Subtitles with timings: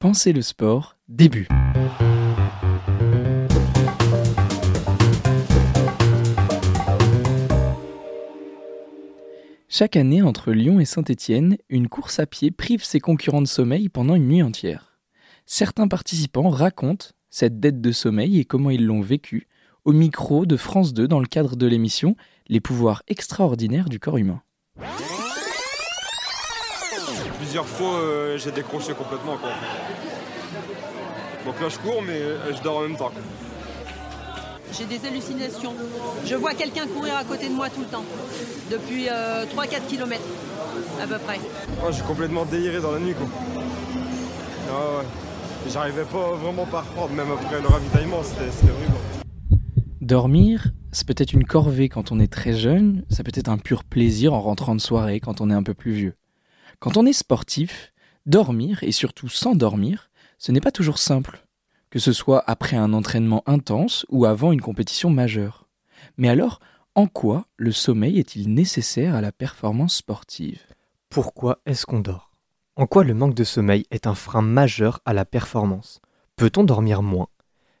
[0.00, 1.48] Pensez le sport, début.
[9.68, 13.88] Chaque année, entre Lyon et Saint-Étienne, une course à pied prive ses concurrents de sommeil
[13.88, 15.00] pendant une nuit entière.
[15.46, 19.48] Certains participants racontent cette dette de sommeil et comment ils l'ont vécue
[19.84, 22.14] au micro de France 2 dans le cadre de l'émission
[22.46, 24.42] Les pouvoirs extraordinaires du corps humain.
[27.48, 29.38] Plusieurs fois, euh, j'ai décroché complètement.
[29.38, 29.48] Quoi.
[31.46, 33.10] Donc là, je cours, mais euh, je dors en même temps.
[34.70, 35.72] J'ai des hallucinations.
[36.26, 38.04] Je vois quelqu'un courir à côté de moi tout le temps,
[38.70, 40.20] depuis 3-4 km
[41.02, 41.40] à peu près.
[41.82, 43.14] Oh, j'ai complètement déliré dans la nuit.
[43.14, 43.26] Quoi.
[44.68, 45.06] Ah ouais.
[45.72, 48.94] J'arrivais pas vraiment pas à reprendre, même après le ravitaillement, c'était horrible.
[50.02, 53.84] Dormir, c'est peut-être une corvée quand on est très jeune, ça peut être un pur
[53.84, 56.14] plaisir en rentrant de soirée quand on est un peu plus vieux.
[56.80, 57.92] Quand on est sportif,
[58.26, 61.44] dormir, et surtout s'endormir, ce n'est pas toujours simple,
[61.90, 65.66] que ce soit après un entraînement intense ou avant une compétition majeure.
[66.18, 66.60] Mais alors,
[66.94, 70.62] en quoi le sommeil est-il nécessaire à la performance sportive?
[71.08, 72.30] Pourquoi est-ce qu'on dort?
[72.76, 76.00] En quoi le manque de sommeil est un frein majeur à la performance?
[76.36, 77.28] Peut-on dormir moins?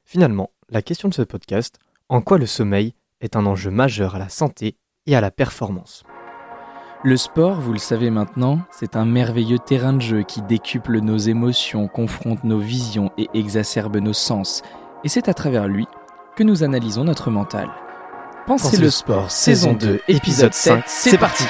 [0.04, 1.78] Finalement, la question de ce podcast,
[2.08, 6.02] en quoi le sommeil est un enjeu majeur à la santé et à la performance?
[7.04, 11.16] Le sport, vous le savez maintenant, c'est un merveilleux terrain de jeu qui décuple nos
[11.16, 14.62] émotions, confronte nos visions et exacerbe nos sens.
[15.04, 15.86] Et c'est à travers lui
[16.36, 17.68] que nous analysons notre mental.
[18.46, 21.44] Pensez, le sport, saison 2, épisode 7, c'est parti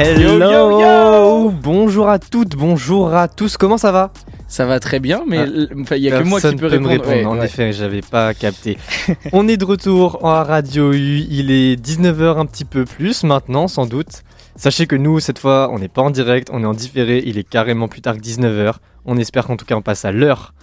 [0.00, 4.12] Hello Bonjour à toutes, bonjour à tous, comment ça va?
[4.46, 6.88] Ça va très bien, mais Ah, il n'y a que moi qui peux Personne me
[6.88, 7.08] répondre.
[7.08, 7.16] répondre.
[7.16, 7.46] Ouais, en ouais.
[7.46, 8.78] effet, j'avais pas capté.
[9.32, 13.66] On est de retour à Radio U, il est 19h un petit peu plus maintenant,
[13.66, 14.22] sans doute.
[14.54, 17.36] Sachez que nous, cette fois, on n'est pas en direct, on est en différé, il
[17.36, 18.74] est carrément plus tard que 19h.
[19.04, 20.54] On espère qu'en tout cas, on passe à l'heure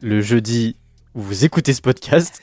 [0.00, 0.74] le jeudi
[1.14, 2.40] vous écoutez ce podcast.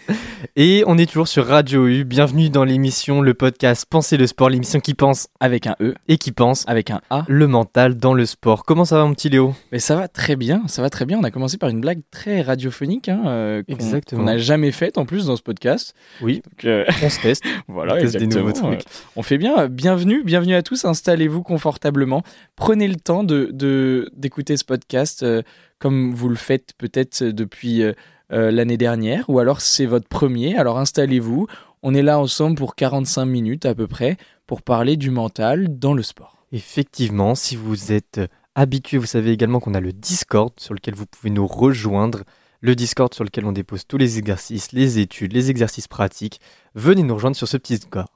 [0.57, 2.03] Et on est toujours sur Radio U.
[2.03, 6.17] Bienvenue dans l'émission, le podcast Penser le sport, l'émission qui pense Avec un E, et
[6.17, 7.23] qui pense avec un A.
[7.29, 8.65] le mental dans le sport.
[8.65, 9.55] Comment ça va, mon petit Léo?
[9.71, 11.17] Mais ça va très bien, ça va très bien.
[11.17, 13.63] On a commencé par une blague très radiophonique, hein, euh,
[14.09, 15.93] qu'on- n'a jamais faite en plus dans ce podcast.
[16.21, 17.43] Oui, Donc, euh, on se teste.
[17.69, 18.49] voilà, On teste des exactement.
[18.49, 18.83] nouveaux trucs.
[19.15, 19.67] On fait bien.
[19.69, 20.83] Bienvenue, bienvenue à tous.
[20.83, 22.21] Installez-vous confortablement.
[22.57, 25.41] Prenez le temps de de- d'écouter ce podcast euh,
[25.79, 27.83] comme vous le faites peut-être depuis
[28.31, 30.57] euh, euh, l'année dernière, ou alors c'est votre premier.
[30.57, 31.47] Alors installez-vous.
[31.83, 34.17] On est là ensemble pour 45 minutes à peu près
[34.47, 36.37] pour parler du mental dans le sport.
[36.51, 38.19] Effectivement, si vous êtes
[38.55, 42.23] habitué, vous savez également qu'on a le Discord sur lequel vous pouvez nous rejoindre.
[42.61, 46.39] Le Discord sur lequel on dépose tous les exercices, les études, les exercices pratiques.
[46.73, 48.07] Venez nous rejoindre sur ce petit Discord.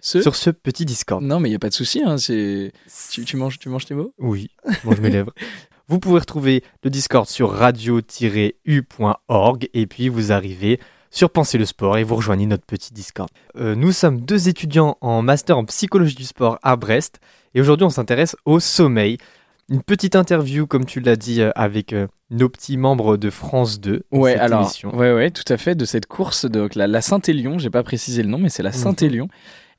[0.00, 1.24] Ce- Sur ce petit Discord.
[1.24, 2.00] Non, mais il y a pas de souci.
[2.06, 2.70] Hein, tu,
[3.24, 4.12] tu manges, tu manges tes mots?
[4.18, 5.32] Oui, je mange mes lèvres.
[5.88, 10.78] Vous pouvez retrouver le Discord sur radio-u.org et puis vous arrivez
[11.10, 13.30] sur Penser le sport et vous rejoignez notre petit Discord.
[13.56, 17.20] Euh, nous sommes deux étudiants en master en psychologie du sport à Brest
[17.54, 19.16] et aujourd'hui on s'intéresse au sommeil.
[19.70, 23.80] Une petite interview, comme tu l'as dit, euh, avec euh, nos petits membres de France
[23.80, 24.02] 2.
[24.12, 24.94] Ouais, cette alors, émission.
[24.96, 28.22] ouais, ouais, tout à fait, de cette course, donc la, la Saint-Élion, j'ai pas précisé
[28.22, 28.76] le nom, mais c'est la Mhm.
[28.76, 29.28] Saint-Élion,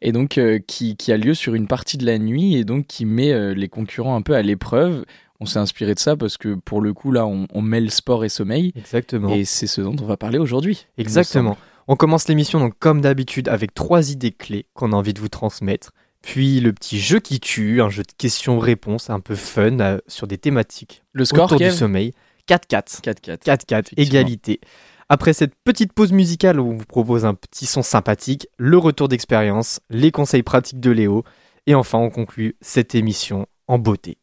[0.02, 2.86] et donc euh, qui, qui a lieu sur une partie de la nuit, et donc
[2.86, 5.06] qui met euh, les concurrents un peu à l'épreuve.
[5.40, 8.26] On s'est inspiré de ça parce que pour le coup, là, on, on mêle sport
[8.26, 9.30] et sommeil, Exactement.
[9.34, 10.86] et c'est ce dont on va parler aujourd'hui.
[10.98, 11.58] Exactement.
[11.88, 15.30] On commence l'émission donc comme d'habitude avec trois idées clés qu'on a envie de vous
[15.30, 15.92] transmettre.
[16.22, 20.28] Puis le petit jeu qui tue, un jeu de questions-réponses un peu fun euh, sur
[20.28, 22.14] des thématiques Le score, autour du sommeil.
[22.48, 23.02] 4-4.
[23.02, 23.38] 4-4.
[23.38, 24.04] 4-4, Effectivement.
[24.04, 24.60] égalité.
[25.08, 29.08] Après cette petite pause musicale où on vous propose un petit son sympathique, le retour
[29.08, 31.24] d'expérience, les conseils pratiques de Léo,
[31.66, 34.19] et enfin on conclut cette émission en beauté.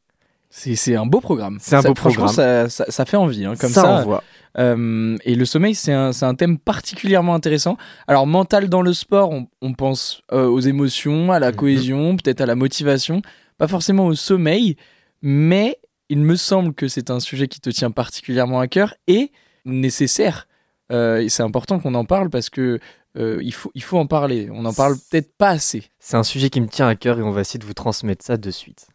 [0.59, 1.59] C'est un beau programme.
[1.61, 2.29] C'est un Ça- beau programme.
[2.29, 3.97] Ça, ça, ça fait envie, hein, comme ça, ça.
[4.01, 4.23] envoie.
[4.59, 7.77] Euh, et le sommeil, c'est un, thème particulièrement intéressant.
[8.09, 11.57] Alors, mental dans le sport, on, on pense euh, aux émotions, à la Mhm.
[11.57, 13.21] cohésion, peut-être à la motivation,
[13.59, 14.77] pas forcément au sommeil,
[15.21, 19.33] mais il me semble que c'est un sujet qui te tient particulièrement à cœur et
[19.67, 20.47] nécessaire.
[20.93, 22.79] Euh, et c'est important qu'on en parle parce que
[23.19, 24.49] euh, il, faut, il faut en parler.
[24.53, 25.85] On n'en parle peut-être pas assez.
[25.99, 28.25] C'est un sujet qui me tient à cœur et on va essayer de vous transmettre
[28.25, 28.87] ça de suite.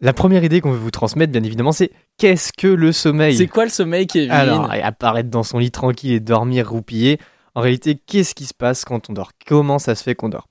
[0.00, 3.36] La première idée qu'on veut vous transmettre, bien évidemment, c'est qu'est-ce que le sommeil?
[3.36, 4.30] C'est quoi le sommeil, Kevin?
[4.30, 7.18] Alors, apparaître dans son lit tranquille et dormir roupillé,
[7.54, 9.32] en réalité, qu'est-ce qui se passe quand on dort?
[9.46, 10.48] Comment ça se fait qu'on dort?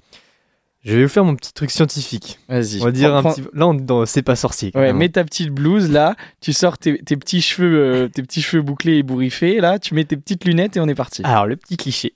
[0.85, 2.39] Je vais vous faire mon petit truc scientifique.
[2.47, 2.79] Vas-y.
[2.81, 3.41] On va dire Prends- un petit.
[3.53, 4.71] Là, on est dans C'est pas sorcier.
[4.75, 8.41] Ouais, mets ta petite blouse là, tu sors tes, tes petits cheveux, euh, tes petits
[8.41, 11.21] cheveux bouclés et bourriffés là, tu mets tes petites lunettes et on est parti.
[11.25, 12.13] Alors, le petit cliché.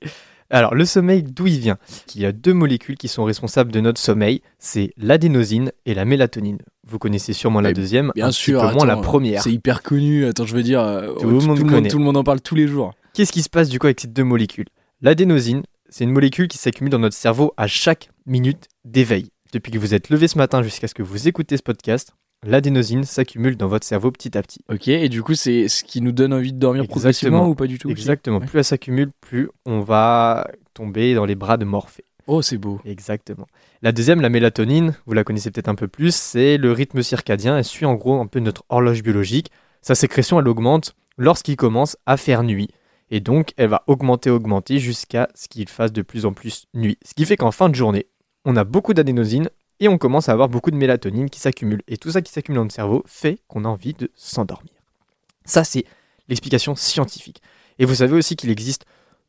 [0.52, 1.78] Alors, le sommeil, d'où il vient?
[2.16, 6.06] Il y a deux molécules qui sont responsables de notre sommeil c'est l'adénosine et la
[6.06, 6.60] mélatonine.
[6.88, 9.44] Vous connaissez sûrement la Mais deuxième, bien un sûr, petit peu moins la première.
[9.44, 10.26] C'est hyper connu.
[10.26, 12.68] Attends, je veux dire, euh, Tout le monde tout le monde en parle tous les
[12.68, 12.94] jours.
[13.14, 14.66] Qu'est-ce qui se passe du coup avec ces deux molécules?
[15.02, 19.30] L'adénosine, c'est une molécule qui s'accumule dans notre cerveau à chaque minute d'éveil.
[19.52, 22.14] Depuis que vous êtes levé ce matin jusqu'à ce que vous écoutez ce podcast,
[22.46, 24.60] l'adénosine s'accumule dans votre cerveau petit à petit.
[24.70, 27.68] Ok, et du coup, c'est ce qui nous donne envie de dormir progressivement ou pas
[27.68, 28.40] du tout Exactement.
[28.40, 32.06] Plus elle s'accumule, plus on va tomber dans les bras de Morphée.
[32.28, 32.80] Oh, c'est beau.
[32.86, 33.48] Exactement.
[33.82, 37.58] La deuxième, la mélatonine, vous la connaissez peut-être un peu plus, c'est le rythme circadien.
[37.58, 39.52] Elle suit en gros un peu notre horloge biologique.
[39.82, 42.70] Sa sécrétion, elle augmente lorsqu'il commence à faire nuit.
[43.12, 46.98] Et donc, elle va augmenter, augmenter jusqu'à ce qu'il fasse de plus en plus nuit.
[47.04, 48.06] Ce qui fait qu'en fin de journée,
[48.46, 51.82] on a beaucoup d'adénosine et on commence à avoir beaucoup de mélatonine qui s'accumule.
[51.88, 54.74] Et tout ça qui s'accumule dans le cerveau fait qu'on a envie de s'endormir.
[55.46, 55.86] Ça, c'est
[56.28, 57.42] l'explication scientifique.
[57.80, 58.86] Et vous savez aussi qu'il existe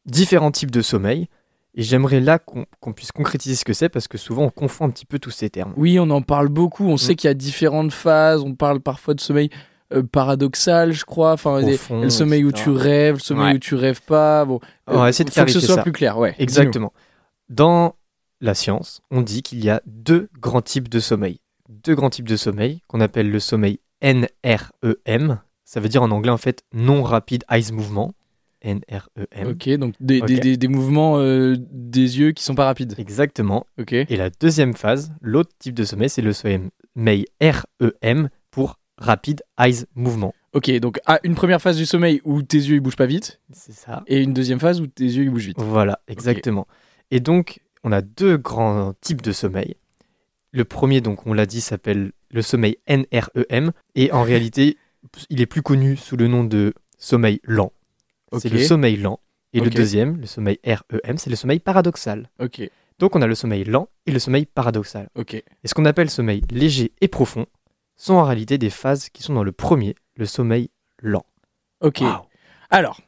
[0.06, 1.28] différents types de sommeil.
[1.76, 4.90] Et j'aimerais là qu'on puisse concrétiser ce que c'est parce que souvent on confond un
[4.90, 5.72] petit peu tous ces termes.
[5.76, 6.84] Oui, on en parle beaucoup.
[6.84, 6.98] On Mm.
[6.98, 8.42] sait qu'il y a différentes phases.
[8.42, 9.50] On parle parfois de sommeil
[9.92, 11.32] euh, paradoxal, je crois.
[11.32, 13.54] Enfin, des- le sommeil où tu rêves, le sommeil Ouais.
[13.54, 14.44] où tu rêves pas.
[14.44, 15.82] Bon, On va essayer de faut que ce soit ça.
[15.82, 16.18] plus clair.
[16.18, 16.34] Ouais.
[16.38, 16.92] Exactement.
[17.48, 17.94] Dans
[18.40, 21.40] la science, on dit qu'il y a deux grands types de sommeil.
[21.68, 25.38] Deux grands types de sommeil qu'on appelle le sommeil NREM.
[25.64, 28.12] Ça veut dire en anglais en fait non rapid eye movement.
[28.62, 29.48] NREM.
[29.52, 30.26] Ok, donc des, Ok.
[30.26, 32.94] des- des- des mouvements euh, des yeux qui sont pas rapides.
[32.98, 33.66] Exactement.
[33.78, 33.94] Ok.
[33.94, 39.84] Et la deuxième phase, l'autre type de sommeil, c'est le sommeil REM pour rapid eyes
[39.94, 40.34] movement.
[40.52, 43.40] Ok, donc ah, une première phase du sommeil où tes yeux ils bougent pas vite,
[43.52, 44.02] C'est ça.
[44.06, 45.58] et une deuxième phase où tes yeux ils bougent vite.
[45.60, 46.66] Voilà, exactement.
[47.10, 49.76] Et donc, on a deux grands types de sommeil.
[50.52, 53.70] Le premier, donc, on l'a dit, s'appelle le sommeil NREM.
[53.94, 54.76] Et en réalité,
[55.30, 57.72] il est plus connu sous le nom de sommeil lent.
[58.38, 58.52] C'est Ok.
[58.54, 59.20] le sommeil lent.
[59.52, 62.28] Et le deuxième, le sommeil REM, c'est le sommeil paradoxal.
[62.40, 62.62] Ok,
[63.00, 65.08] Donc, on a le sommeil lent et le sommeil paradoxal.
[65.16, 65.34] ok.
[65.34, 67.46] Et ce qu'on appelle sommeil léger et profond
[68.00, 70.70] sont en réalité des phases qui sont dans le premier, le sommeil
[71.02, 71.26] lent.
[71.80, 72.02] Ok.
[72.70, 73.00] Alors,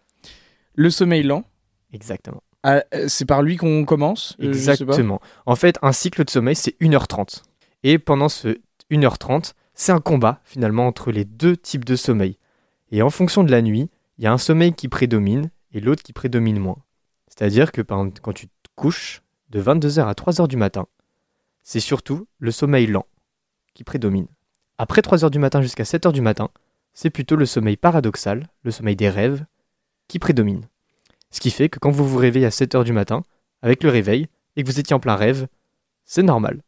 [0.74, 1.44] le sommeil lent,
[1.92, 2.42] Exactement.
[2.62, 4.48] ah, euh, c'est par lui qu'on commence euh.
[4.48, 5.20] Exactement.
[5.46, 7.42] En fait, un cycle de sommeil, c'est 1h30.
[7.84, 8.58] Et pendant ce
[8.90, 12.38] 1h30, c'est un combat finalement entre les deux types de sommeil.
[12.90, 13.88] Et en fonction de la nuit,
[14.18, 16.78] il y a un sommeil qui prédomine et l'autre qui prédomine moins.
[17.28, 20.86] C'est-à-dire que quand tu te couches de 22h à 3h du matin,
[21.62, 23.06] c'est surtout le sommeil lent
[23.72, 24.26] qui prédomine.
[24.82, 26.48] Après 3h du matin jusqu'à 7h du matin,
[26.92, 29.44] c'est plutôt le sommeil paradoxal, le sommeil des rêves,
[30.08, 30.64] qui prédomine.
[31.30, 33.22] Ce qui fait que quand vous vous réveillez à 7h du matin,
[33.62, 34.26] avec le réveil,
[34.56, 35.46] et que vous étiez en plein rêve,
[36.04, 36.62] c'est normal.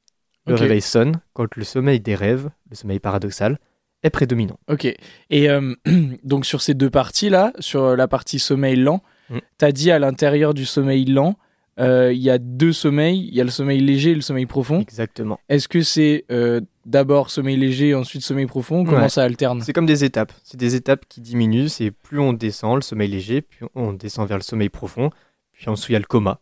[0.47, 3.59] Le réveil sonne quand le sommeil des rêves, le sommeil paradoxal,
[4.05, 4.61] est prédominant.
[4.69, 4.85] Ok.
[4.85, 5.75] Et euh,
[6.23, 9.39] donc sur ces deux parties là, sur la partie sommeil lent, Mm.
[9.59, 11.37] t'as dit à l'intérieur du sommeil lent,
[11.81, 14.47] euh, il y a deux sommeils, il y a le sommeil léger et le sommeil
[14.47, 14.81] profond.
[14.81, 15.41] Exactement.
[15.49, 18.85] Est-ce que c'est euh, d'abord sommeil léger, ensuite sommeil profond?
[18.85, 19.09] Comment Ouais.
[19.09, 19.61] ça alterne?
[19.63, 20.33] C'est comme des étapes.
[20.45, 21.69] C'est des étapes qui diminuent.
[21.69, 25.11] C'est plus on descend le sommeil léger, puis on descend vers le sommeil profond,
[25.53, 26.41] puis ensuite il y a le coma.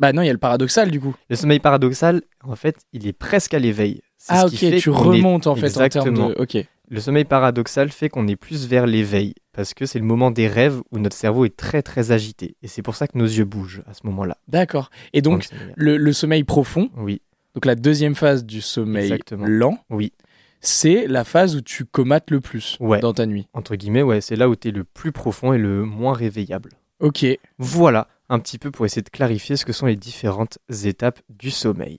[0.00, 1.14] Bah non, il y a le paradoxal du coup.
[1.30, 4.00] Le sommeil paradoxal, en fait, il est presque à l'éveil.
[4.28, 6.04] Ah ce ok, qui fait tu est- remontes en fait en Exactement.
[6.04, 6.40] termes de...
[6.40, 6.66] Ok.
[6.88, 10.48] Le sommeil paradoxal fait qu'on est plus vers l'éveil, parce que c'est le moment des
[10.48, 12.56] rêves où notre cerveau est très très agité.
[12.62, 14.36] Et c'est pour ça que nos yeux bougent à ce moment-là.
[14.48, 14.90] D'accord.
[15.12, 15.46] Et donc
[15.76, 17.22] le, le sommeil profond, oui,
[17.54, 19.46] donc la deuxième phase du sommeil Exactement.
[19.46, 20.12] lent, oui.
[20.60, 23.00] c'est la phase où tu comates le plus Ouais.
[23.00, 23.46] dans ta nuit.
[23.54, 26.70] Entre guillemets, ouais, c'est là où tu es le plus profond et le moins réveillable.
[27.00, 27.24] Ok.
[27.58, 31.50] Voilà, un petit peu pour essayer de clarifier ce que sont les différentes étapes du
[31.50, 31.98] sommeil.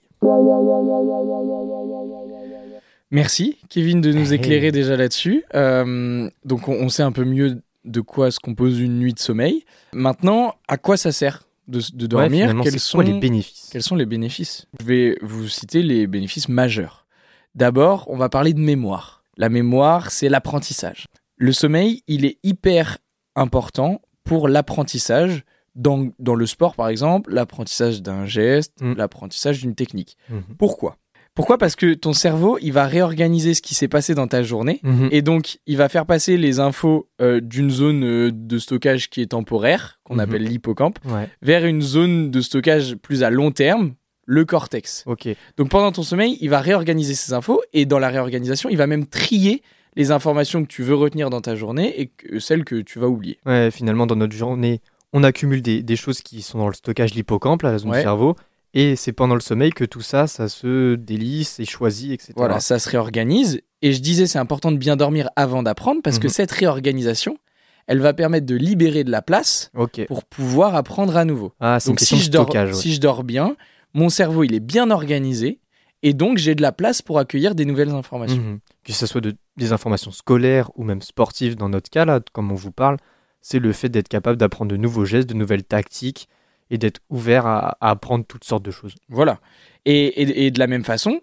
[3.10, 4.38] Merci Kevin de nous Hey.
[4.38, 5.44] éclairer déjà là-dessus.
[5.54, 9.18] Euh, donc on, on sait un peu mieux de quoi se compose une nuit de
[9.18, 9.64] sommeil.
[9.92, 12.54] Maintenant, à quoi ça sert de, dormir?
[12.62, 13.68] quels, sont, quoi les bénéfices?
[13.72, 14.66] quels sont les bénéfices?
[14.80, 17.06] Je vais vous citer les bénéfices majeurs.
[17.54, 19.22] D'abord, on va parler de mémoire.
[19.36, 21.06] La mémoire, c'est l'apprentissage.
[21.36, 22.98] Le sommeil, il est hyper
[23.34, 25.44] important pour l'apprentissage.
[25.74, 28.94] Dans, dans le sport, par exemple, l'apprentissage d'un geste, Mm.
[28.94, 30.16] l'apprentissage d'une technique.
[30.30, 30.42] Mhm.
[30.58, 30.96] Pourquoi?
[31.36, 31.58] Pourquoi?
[31.58, 34.80] Parce que ton cerveau, il va réorganiser ce qui s'est passé dans ta journée.
[34.82, 35.08] Mhm.
[35.12, 39.20] Et donc, il va faire passer les infos euh, d'une zone euh, de stockage qui
[39.20, 40.20] est temporaire, qu'on Mhm.
[40.20, 43.92] appelle l'hippocampe, Ouais, vers une zone de stockage plus à long terme,
[44.24, 45.04] le cortex.
[45.06, 45.28] ok.
[45.56, 48.86] Donc, pendant ton sommeil, il va réorganiser ces infos, et dans la réorganisation, il va
[48.88, 49.62] même trier
[49.94, 53.08] les informations que tu veux retenir dans ta journée et que, celles que tu vas
[53.08, 53.38] oublier.
[53.46, 54.80] Ouais, finalement, dans notre journée,
[55.12, 57.98] on accumule des, des choses qui sont dans le stockage de l'hippocampe, la zone Ouais.
[57.98, 58.36] du cerveau,
[58.78, 62.34] Et c'est pendant le sommeil que tout ça, ça se délisse et choisit, etc.
[62.36, 63.62] Voilà, ça se réorganise.
[63.80, 66.32] Et je disais, c'est important de bien dormir avant d'apprendre parce que Mhm.
[66.32, 67.38] cette réorganisation,
[67.86, 69.70] elle va permettre de libérer de la place
[70.08, 71.52] pour pouvoir apprendre à nouveau.
[71.58, 72.68] Ah, Donc si je, dors, stockage.
[72.70, 72.74] ouais.
[72.74, 73.56] si je dors bien,
[73.94, 75.60] mon cerveau il est bien organisé
[76.02, 78.42] et donc j'ai de la place pour accueillir des nouvelles informations.
[78.42, 78.58] Mhm.
[78.84, 82.52] Que ce soit de- des informations scolaires ou même sportives dans notre cas, là, comme
[82.52, 82.98] on vous parle,
[83.40, 86.28] c'est le fait d'être capable d'apprendre de nouveaux gestes, de nouvelles tactiques
[86.70, 88.94] et d'être ouvert à, à apprendre toutes sortes de choses.
[89.08, 89.40] Voilà.
[89.84, 91.20] Et, et- et de la même façon,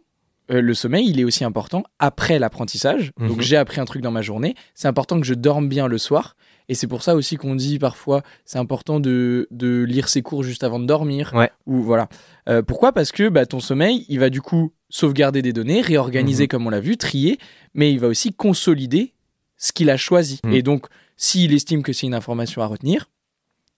[0.52, 3.12] euh, le sommeil il est aussi important après l'apprentissage.
[3.18, 3.42] Donc Mhm.
[3.42, 6.36] j'ai appris un truc dans ma journée, c'est important que je dorme bien le soir.
[6.70, 10.44] Et c'est pour ça aussi qu'on dit parfois c'est important de, de lire ses cours
[10.44, 11.32] juste avant de dormir.
[11.36, 11.52] Ouais.
[11.66, 12.08] Ou voilà.
[12.48, 12.94] Euh, pourquoi?
[12.94, 16.48] Parce que bah, ton sommeil, il va du coup sauvegarder des données, réorganiser Mhm.
[16.48, 17.38] comme on l'a vu, trier,
[17.74, 19.14] mais il va aussi consolider
[19.58, 20.40] ce qu'il a choisi.
[20.46, 20.54] Mhm.
[20.54, 20.86] Et donc,
[21.18, 23.10] s'il estime que c'est une information à retenir,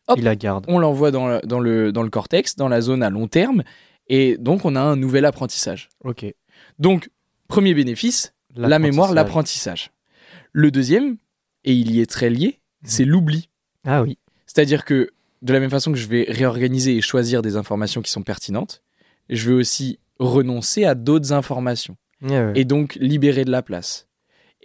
[0.08, 0.18] Hop.
[0.20, 0.66] Il la garde.
[0.68, 3.64] on l'envoie dans, le- dans, le, dans le cortex, dans la zone à long terme,
[4.08, 5.90] et donc on a un nouvel apprentissage.
[6.04, 6.26] Ok.
[6.80, 7.10] Donc,
[7.48, 9.92] premier bénéfice, la mémoire, l'apprentissage.
[10.52, 11.18] Le deuxième,
[11.64, 13.50] et il y est très lié, c'est l'oubli.
[13.86, 14.18] Ah oui.
[14.46, 15.10] C'est-à-dire que
[15.42, 18.84] de la même façon que je vais réorganiser et choisir des informations qui sont pertinentes,
[19.30, 22.52] je vais aussi renoncer à d'autres informations ouais.
[22.56, 24.08] et donc libérer de la place.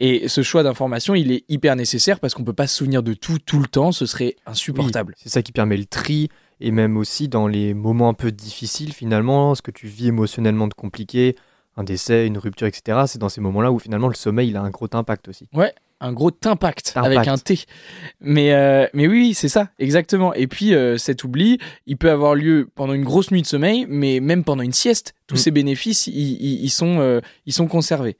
[0.00, 3.12] Et ce choix d'informations, il est hyper nécessaire parce qu'on peut pas se souvenir de
[3.12, 5.14] tout tout le temps, ce serait insupportable.
[5.14, 6.30] Oui, c'est ça qui permet le tri
[6.60, 10.68] et même aussi dans les moments un peu difficiles finalement, ce que tu vis émotionnellement
[10.68, 11.36] de compliqué,
[11.76, 13.02] un décès, une rupture, etc.
[13.06, 15.48] C'est dans ces moments-là où finalement le sommeil il a un gros impact aussi.
[16.02, 17.06] Un gros impact, Impact.
[17.16, 17.60] avec un T.
[18.20, 20.32] Mais, euh, mais oui, c'est ça, exactement.
[20.34, 23.86] Et puis euh, cet oubli, il peut avoir lieu pendant une grosse nuit de sommeil,
[23.88, 25.14] mais même pendant une sieste.
[25.26, 25.38] Tous Mm.
[25.38, 28.16] ces bénéfices, ils, sont, euh, ils sont conservés.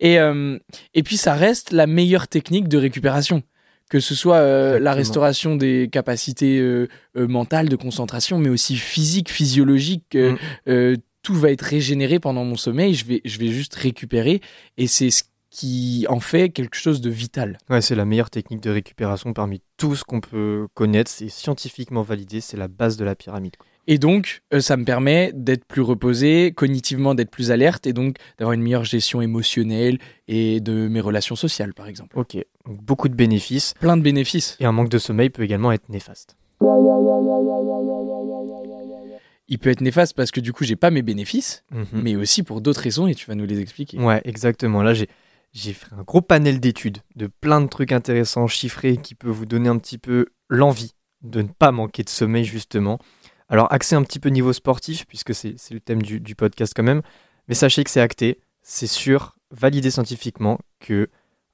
[0.00, 0.58] Et, euh,
[0.94, 3.42] et puis ça reste la meilleure technique de récupération.
[3.90, 8.76] Que ce soit euh, la restauration des capacités euh, euh, mentales, de concentration, mais aussi
[8.76, 10.14] physiques, physiologiques.
[10.14, 10.36] euh, Mm.
[10.68, 12.94] euh, tout va être régénéré pendant mon sommeil.
[12.94, 14.40] Je vais, je vais juste récupérer.
[14.78, 15.22] Et c'est ce
[15.54, 17.58] qui en fait quelque chose de vital.
[17.70, 21.08] Ouais, c'est la meilleure technique de récupération parmi tout ce qu'on peut connaître.
[21.08, 23.56] C'est scientifiquement validé, c'est la base de la pyramide.
[23.56, 23.66] quoi.
[23.86, 28.16] Et donc, euh, ça me permet d'être plus reposé, cognitivement d'être plus alerte, et donc
[28.38, 32.18] d'avoir une meilleure gestion émotionnelle et de mes relations sociales, par exemple.
[32.18, 32.34] Ok,
[32.66, 34.56] donc beaucoup de bénéfices Plein de bénéfices.
[34.58, 36.36] et un manque de sommeil peut également être néfaste.
[39.48, 41.84] Il peut être néfaste parce que du coup, j'ai pas mes bénéfices, Mhm.
[41.92, 43.98] mais aussi pour d'autres raisons, et tu vas nous les expliquer.
[44.00, 44.82] Ouais, exactement.
[44.82, 45.08] Là, j'ai
[45.54, 49.46] j'ai fait un gros panel d'études de plein de trucs intéressants, chiffrés, qui peut vous
[49.46, 52.98] donner un petit peu l'envie de ne pas manquer de sommeil, justement.
[53.48, 56.82] Alors, axé un petit peu niveau sportif, puisque c'est le thème du, du podcast quand
[56.82, 57.02] même.
[57.48, 61.08] Mais sachez que c'est acté, c'est sûr, validé scientifiquement, que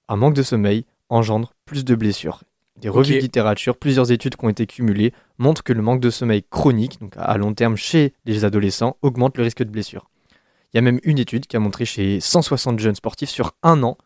[0.08, 2.42] un manque de sommeil engendre plus de blessures.
[2.76, 6.08] Des revues de littérature, plusieurs études qui ont été cumulées montrent que le manque de
[6.08, 10.08] sommeil chronique, donc à long terme chez les adolescents, augmente le risque de blessure.
[10.72, 13.82] Il y a même une étude qui a montré chez 160 jeunes sportifs sur un
[13.82, 13.98] an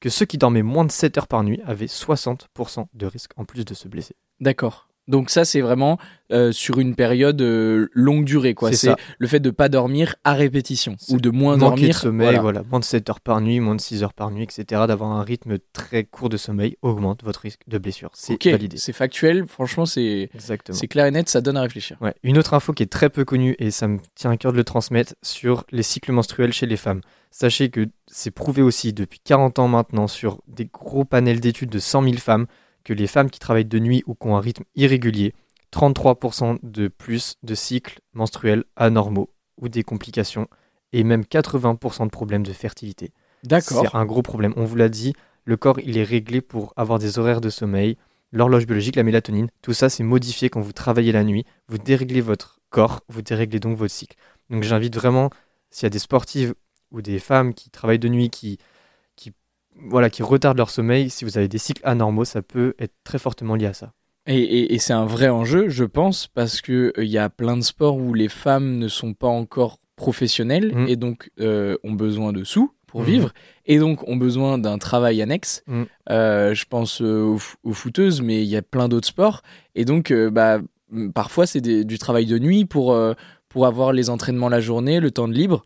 [0.00, 3.44] que ceux qui dormaient moins de 7 heures par nuit avaient 60% de risque en
[3.44, 4.16] plus de se blesser.
[4.40, 4.87] D'accord.
[5.08, 5.98] Donc ça, c'est vraiment
[6.30, 8.72] euh, sur une période euh, longue durée, quoi.
[8.72, 11.88] C'est le fait de pas dormir à répétition ou de moins dormir.
[11.88, 12.40] de sommeil, voilà.
[12.42, 12.62] voilà.
[12.70, 14.82] moins de 7 heures par nuit, moins de 6 heures par nuit, etc.
[14.86, 18.10] D'avoir un rythme très court de sommeil augmente votre risque de blessure.
[18.12, 18.76] C'est validé.
[18.76, 19.46] c'est factuel.
[19.46, 20.28] Franchement, c'est
[20.90, 21.28] clair et net.
[21.30, 21.96] Ça donne à réfléchir.
[22.02, 22.14] Ouais.
[22.22, 24.58] Une autre info qui est très peu connue et ça me tient à cœur de
[24.58, 27.00] le transmettre sur les cycles menstruels chez les femmes.
[27.30, 31.78] Sachez que c'est prouvé aussi depuis 40 ans maintenant sur des gros panels d'études de
[31.78, 32.46] 100 000 femmes
[32.88, 35.34] que les femmes qui travaillent de nuit ou qui ont un rythme irrégulier,
[35.74, 39.28] 33% de plus de cycles menstruels anormaux
[39.58, 40.48] ou des complications
[40.94, 43.12] et même 80% de problèmes de fertilité.
[43.44, 43.82] D'accord.
[43.82, 44.54] C'est un gros problème.
[44.56, 45.12] On vous l'a dit,
[45.44, 47.98] le corps il est réglé pour avoir des horaires de sommeil,
[48.32, 51.44] l'horloge biologique, la mélatonine, tout ça c'est modifié quand vous travaillez la nuit.
[51.68, 54.16] Vous déréglez votre corps, vous déréglez donc votre cycle.
[54.48, 55.28] Donc j'invite vraiment,
[55.68, 56.54] s'il y a des sportives
[56.90, 58.64] ou des femmes qui travaillent de nuit, qui, qui,
[59.88, 63.18] voilà, qui retardent leur sommeil, si vous avez des cycles anormaux, ça peut être très
[63.18, 63.92] fortement lié à ça.
[64.26, 67.56] Et, et- et c'est un vrai enjeu, je pense, parce que euh, y a plein
[67.56, 70.88] de sports où les femmes ne sont pas encore professionnelles Mm.
[70.88, 73.06] et donc euh, ont besoin de sous pour Mhm.
[73.06, 73.32] vivre
[73.66, 75.62] et donc ont besoin d'un travail annexe.
[75.66, 75.82] Mm.
[76.10, 79.42] Euh, je pense aux, aux footeuses, mais il y a plein d'autres sports
[79.74, 80.60] et donc bah
[81.14, 82.96] parfois c'est du travail de nuit pour
[83.48, 85.64] pour avoir les entraînements la journée, le temps de libre.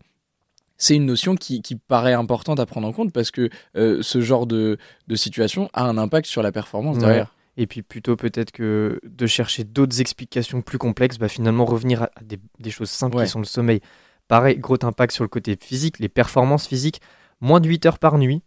[0.83, 4.21] C'est une notion qui, qui paraît importante à prendre en compte parce que euh, ce
[4.21, 7.03] genre de, de situation a un impact sur la performance Ouais.
[7.03, 7.35] derrière.
[7.57, 12.11] Et puis plutôt peut-être que de chercher d'autres explications plus complexes, bah finalement revenir à
[12.25, 13.25] des, des choses simples Ouais.
[13.27, 13.81] qui sont le sommeil.
[14.27, 17.01] Pareil, gros impact sur le côté physique, les performances physiques.
[17.41, 18.43] Moins de 8 heures par nuit,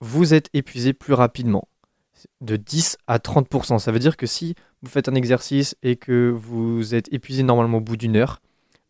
[0.00, 1.66] vous êtes épuisé plus rapidement.
[2.42, 3.78] De 10 à 30%.
[3.78, 7.78] Ça veut dire que si vous faites un exercice et que vous êtes épuisé normalement
[7.78, 8.40] au bout d'une heure,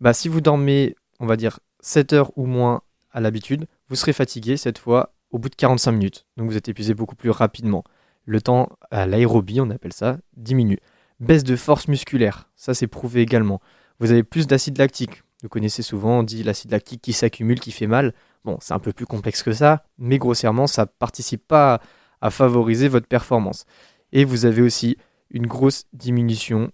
[0.01, 2.81] bah, si vous dormez, on va dire, 7 heures ou moins
[3.13, 6.27] à l'habitude, vous serez fatigué cette fois au bout de 45 minutes.
[6.39, 7.85] Donc vous êtes épuisé beaucoup plus rapidement.
[8.25, 10.79] Le temps à l'aérobie, on appelle ça, diminue.
[11.21, 13.61] Baisse de force musculaire, ça c'est prouvé également.
[14.01, 15.23] Vous avez plus d'acide lactique.
[15.43, 18.15] Vous connaissez souvent, on dit l'acide lactique qui s'accumule, qui fait mal.
[18.47, 21.83] Bon, c'est un peu plus complexe que ça, mais grossièrement, ça participe pas
[22.23, 23.67] à favoriser votre performance.
[24.13, 24.97] Et vous avez aussi
[25.29, 26.73] une grosse diminution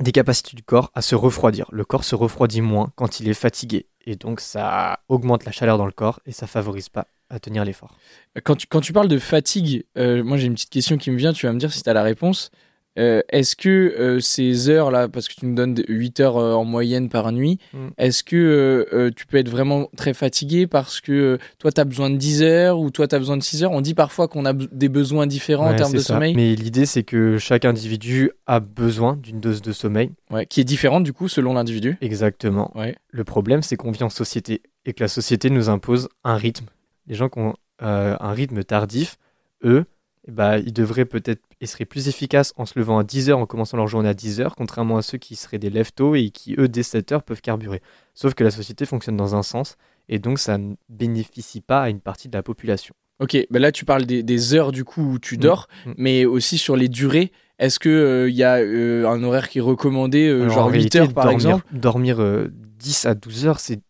[0.00, 1.66] des capacités du corps à se refroidir.
[1.72, 3.86] Le corps se refroidit moins quand il est fatigué.
[4.06, 7.64] Et donc ça augmente la chaleur dans le corps et ça favorise pas à tenir
[7.64, 7.96] l'effort.
[8.44, 11.16] Quand tu, quand tu parles de fatigue, euh, moi j'ai une petite question qui me
[11.16, 12.50] vient, tu vas me dire si tu as la réponse.
[12.96, 16.64] Euh, est-ce que euh, ces heures-là, parce que tu nous donnes 8 heures euh, en
[16.64, 17.88] moyenne par nuit, Mm.
[17.98, 22.16] est-ce que tu peux être vraiment très fatigué parce que toi tu as besoin de
[22.16, 23.72] 10 heures ou toi tu as besoin de 6 heures?
[23.72, 26.14] On dit parfois qu'on a des besoins différents en termes de ça.
[26.14, 30.10] sommeil, Mais l'idée c'est que chaque individu a besoin d'une dose de sommeil.
[30.30, 31.96] ouais, qui est différente du coup selon l'individu.
[32.00, 32.70] Exactement.
[32.76, 32.94] Ouais.
[33.10, 36.66] Le problème c'est qu'on vit en société et que la société nous impose un rythme.
[37.08, 39.16] Les gens qui ont un rythme tardif,
[39.64, 39.84] eux,
[40.28, 43.76] bah, ils devraient peut-être, ils seraient plus efficaces en se levant à 10h, en commençant
[43.76, 46.82] leur journée à 10h, contrairement à ceux qui seraient des lève-tôt et qui, eux, dès
[46.82, 47.82] 7h, peuvent carburer.
[48.14, 49.76] Sauf que la société fonctionne dans un sens,
[50.08, 52.94] et donc ça ne bénéficie pas à une partie de la population.
[53.20, 55.92] Ok, bah là tu parles des, des heures du coup où tu dors, Mm.
[55.98, 57.30] mais aussi sur les durées.
[57.60, 60.68] Est-ce que il y a euh, un horaire qui est recommandé, euh, Alors, genre en
[60.70, 61.64] 8 réalité, heures par dormir, exemple?
[61.72, 63.80] Dormir euh, 10 à 12 heures, c'est,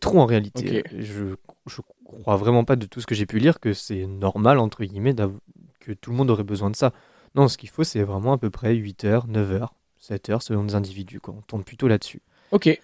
[0.00, 0.82] trop en réalité.
[0.98, 1.36] Je,
[1.68, 4.84] je crois vraiment pas de tout ce que j'ai pu lire que c'est normal, entre
[4.84, 5.14] guillemets,
[5.82, 6.92] que tout le monde aurait besoin de ça.
[7.34, 10.42] Non, ce qu'il faut, c'est vraiment à peu près 8 heures, 9 heures, 7 heures
[10.42, 11.20] selon les individus.
[11.20, 11.34] Quoi.
[11.38, 12.22] On tourne plutôt là-dessus.
[12.50, 12.78] Ok.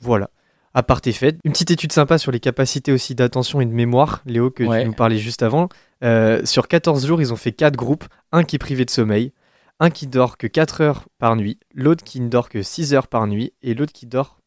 [0.00, 0.30] Voilà.
[0.74, 3.72] À part tes fêtes, une petite étude sympa sur les capacités aussi d'attention et de
[3.72, 4.82] mémoire, Léo, que Ouais.
[4.82, 5.68] tu nous parlais juste avant.
[6.04, 8.04] Euh, sur 14 jours, ils ont fait 4 groupes.
[8.32, 9.32] Un qui est privé de sommeil,
[9.80, 13.08] un qui dort que 4 heures par nuit, l'autre qui ne dort que 6 heures
[13.08, 14.38] par nuit, et l'autre qui dort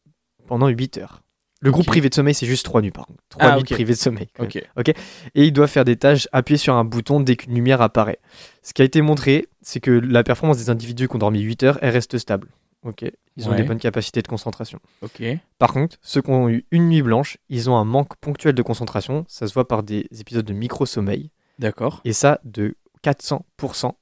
[0.46, 1.22] pendant 8 heures.
[1.64, 3.22] Le groupe privé de sommeil, c'est juste 3 nuits par contre.
[3.30, 3.68] 3 Ah, nuits ok.
[3.68, 4.26] de privé de sommeil.
[4.38, 4.56] Ok.
[4.56, 8.18] Et il doit faire des tâches appuyées sur un bouton dès qu'une lumière apparaît.
[8.62, 11.62] Ce qui a été montré, c'est que la performance des individus qui ont dormi 8
[11.62, 12.48] heures, elle reste stable.
[12.84, 13.04] Ok.
[13.36, 13.56] Ils ont Ouais.
[13.58, 14.80] des bonnes capacités de concentration.
[15.02, 15.22] Ok.
[15.58, 18.62] Par contre, ceux qui ont eu une nuit blanche, ils ont un manque ponctuel de
[18.62, 19.24] concentration.
[19.28, 21.30] Ça se voit par des épisodes de micro-sommeil.
[21.60, 22.00] D'accord.
[22.04, 23.92] Et ça, de 400%.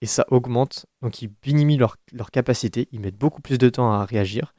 [0.00, 0.86] Et ça augmente.
[1.02, 2.88] Donc, ils minimisent leur, leur capacité.
[2.92, 4.54] Ils mettent beaucoup plus de temps à réagir.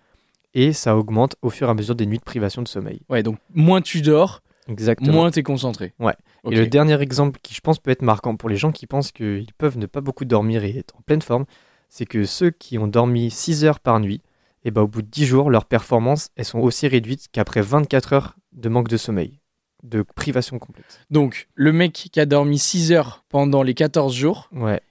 [0.54, 3.02] Et ça augmente au fur et à mesure des nuits de privation de sommeil.
[3.10, 5.14] Ouais, donc moins tu dors, Exactement.
[5.14, 5.94] moins t'es concentré.
[6.00, 6.16] Ouais.
[6.50, 9.12] Et le dernier exemple qui, je pense, peut être marquant pour les gens qui pensent
[9.12, 11.46] qu'ils peuvent ne pas beaucoup dormir et être en pleine forme,
[11.90, 14.22] c'est que ceux qui ont dormi 6 heures par nuit,
[14.64, 18.14] et ben, au bout de 10 jours, leurs performances elles sont aussi réduites qu'après 24
[18.14, 19.40] heures de manque de sommeil,
[19.84, 21.02] de privation complète.
[21.10, 24.82] Donc, le mec qui a dormi 6 heures pendant les 14 jours, Ouais,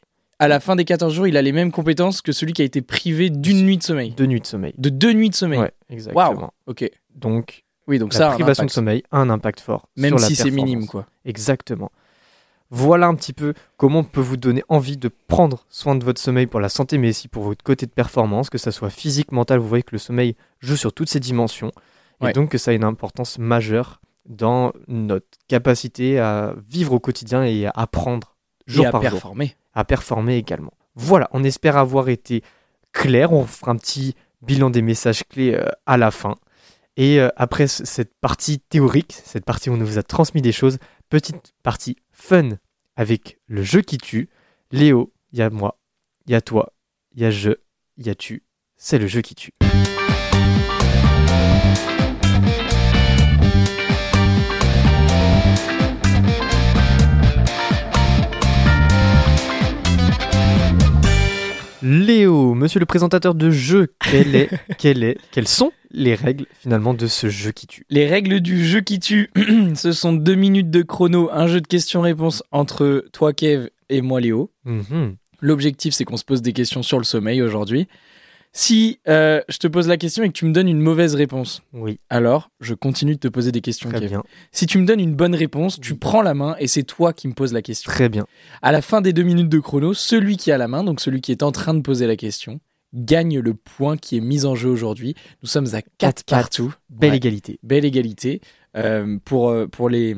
[0.40, 2.64] à la fin des 14 jours, il a les mêmes compétences que celui qui a
[2.64, 4.10] été privé d'une nuit de sommeil.
[4.10, 4.74] deux nuits de sommeil.
[4.78, 5.60] De deux nuits de sommeil.
[5.60, 6.28] Ouais, exactement.
[6.28, 6.48] Waouh.
[6.66, 6.90] Ok.
[7.14, 9.88] Donc, Oui, donc la ça privation de sommeil a un impact fort.
[9.96, 11.06] Même sur si c'est minime, quoi.
[11.24, 11.92] Exactement.
[12.72, 16.20] Voilà un petit peu comment on peut vous donner envie de prendre soin de votre
[16.20, 19.32] sommeil pour la santé, mais aussi pour votre côté de performance, que ça soit physique,
[19.32, 19.58] mental.
[19.58, 21.72] Vous voyez que le sommeil joue sur toutes ces dimensions,
[22.20, 22.30] Ouais.
[22.30, 27.42] et donc que ça a une importance majeure dans notre capacité à vivre au quotidien
[27.44, 28.29] et à apprendre
[28.70, 29.56] jour Et à jour, performer.
[29.74, 30.72] à performer également.
[30.94, 32.42] Voilà, on espère avoir été
[32.92, 33.32] clair.
[33.32, 36.34] On fera un petit bilan des messages clés euh, à la fin.
[36.96, 40.52] Et euh, après ce- cette partie théorique, cette partie où on nous a transmis des
[40.52, 40.78] choses,
[41.08, 42.50] petite partie fun
[42.96, 44.28] avec le jeu qui tue.
[44.72, 45.78] Léo, il y a moi,
[46.26, 46.72] il y a toi,
[47.14, 47.50] il y a je,
[47.96, 48.42] il y a tu.
[48.76, 49.52] C'est le jeu qui tue.
[61.82, 64.34] Léo, monsieur le présentateur de jeu, est,
[64.84, 67.84] est, quelles sont les règles finalement de ce jeu qui tue?
[67.90, 69.30] Les règles du jeu qui tue,
[69.74, 74.20] ce sont deux minutes de chrono, un jeu de questions-réponses entre toi, Kev, et moi,
[74.20, 74.50] Léo.
[74.64, 75.16] Mhm.
[75.40, 77.88] L'objectif, c'est qu'on se pose des questions sur le sommeil aujourd'hui.
[78.52, 81.62] Si euh, je te pose la question et que tu me donnes une mauvaise réponse,
[81.72, 84.98] Oui, alors je continue de te poser des questions, très bien, Si tu me donnes
[84.98, 87.90] une bonne réponse, tu prends la main et c'est toi qui me poses la question.
[87.90, 88.26] très bien.
[88.60, 91.20] À la fin des deux minutes de chrono, celui qui a la main, donc celui
[91.20, 92.58] qui est en train de poser la question,
[92.92, 95.14] gagne le point qui est mis en jeu aujourd'hui.
[95.44, 96.26] Nous sommes à 4 Quatre, quatre.
[96.26, 96.74] partout.
[96.88, 97.16] Belle Ouais.
[97.18, 97.60] égalité.
[97.62, 98.40] Belle égalité.
[98.76, 100.16] Euh, pour, euh, pour les,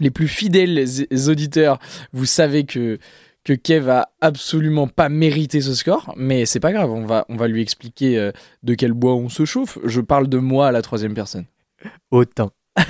[0.00, 0.86] les plus fidèles
[1.28, 1.78] auditeurs,
[2.14, 2.98] vous savez que,
[3.44, 7.36] que Kev a absolument pas mérité ce score, mais c'est pas grave, on va, on
[7.36, 9.78] va lui expliquer euh, de quel bois on se chauffe.
[9.84, 11.46] Je parle de moi à la troisième personne.
[12.10, 12.50] Autant.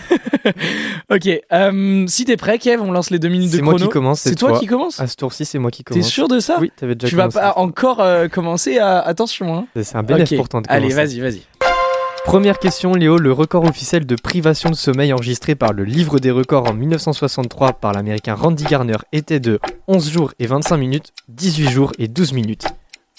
[1.11, 3.87] Ok, euh, si t'es prêt, Kev, on lance les deux minutes de C'est moi chrono.
[3.89, 6.09] qui commence C'est toi qui commence À ce tour-ci, c'est moi qui T'es commence.
[6.09, 7.39] sûr de ça Oui, t'avais déjà Tu vas commencé.
[7.41, 9.01] pas encore euh, commencer à...
[9.01, 9.67] Attention, hein.
[9.83, 11.19] C'est un bénéfice Ok, pourtant de Allez, commencer.
[11.19, 11.43] vas-y, vas-y.
[12.25, 13.19] Première question, Léo.
[13.19, 17.75] Le record officiel de privation de sommeil enregistré par le livre des records en 1963
[17.75, 22.33] par l'américain Randy Garner était de 11 jours et 25 minutes, 18 jours et 12
[22.33, 22.67] minutes.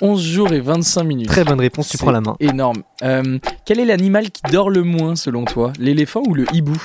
[0.02, 1.28] 11 jours et 25 minutes.
[1.28, 2.36] Très bonne réponse, tu prends la main.
[2.40, 2.84] Énorme.
[3.04, 5.74] Euh, quel est l'animal qui dort le moins selon toi?
[5.78, 6.82] L'éléphant ou le hibou?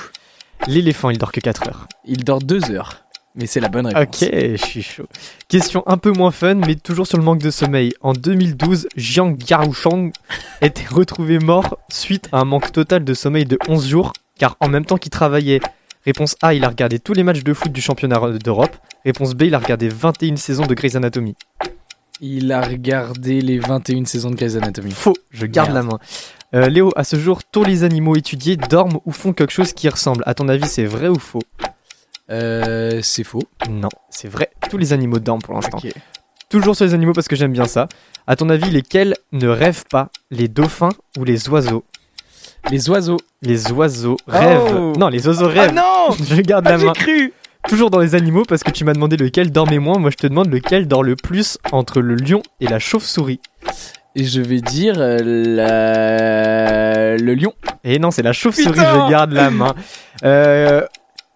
[0.67, 1.87] L'éléphant, il dort que 4 heures.
[2.05, 3.06] Il dort 2 heures.
[3.37, 4.23] Mais c'est la bonne réponse.
[4.23, 5.05] Ok, je suis chaud.
[5.47, 7.93] Question un peu moins fun, mais toujours sur le manque de sommeil.
[8.01, 10.11] En 2012, Jiang Gaoshang
[10.61, 14.67] était retrouvé mort suite à un manque total de sommeil de 11 jours, car en
[14.67, 15.59] même temps qu'il travaillait.
[16.03, 18.75] Réponse A, il a regardé tous les matchs de foot du championnat d'Europe.
[19.05, 21.35] Réponse B, il a regardé 21 saisons de Grey's Anatomy.
[22.19, 24.91] Il a regardé les 21 saisons de Grey's Anatomy.
[24.91, 25.85] Faux, je garde Merde.
[25.85, 25.99] la main.
[26.55, 29.87] Euh, Léo, à ce jour, tous les animaux étudiés dorment ou font quelque chose qui
[29.89, 30.23] ressemble.
[30.25, 31.43] À ton avis, c'est vrai ou faux?
[32.29, 33.43] Euh, c'est faux.
[33.69, 34.49] Non, c'est vrai.
[34.69, 35.77] Tous les animaux dorment pour l'instant.
[35.83, 35.91] Ok.
[36.49, 37.87] Toujours sur les animaux parce que j'aime bien ça.
[38.25, 40.09] À ton avis, lesquels ne rêvent pas?
[40.31, 41.83] Les dauphins ou les oiseaux?
[42.71, 43.17] Les oiseaux.
[43.41, 44.75] Les oiseaux rêvent.
[44.75, 45.73] Oh Non, les oiseaux Ah rêvent.
[45.73, 46.93] non je garde la Ah, J'ai main.
[46.93, 47.33] cru
[47.67, 49.97] Toujours dans les animaux parce que tu m'as demandé lequel dormait moins.
[49.99, 53.39] Moi, je te demande lequel dort le plus entre le lion et la chauve-souris.
[54.15, 55.17] Et je vais dire euh,
[55.91, 57.53] la- le lion.
[57.83, 59.75] Et non, c'est la chauve-souris, je garde la main.
[60.23, 60.81] Euh,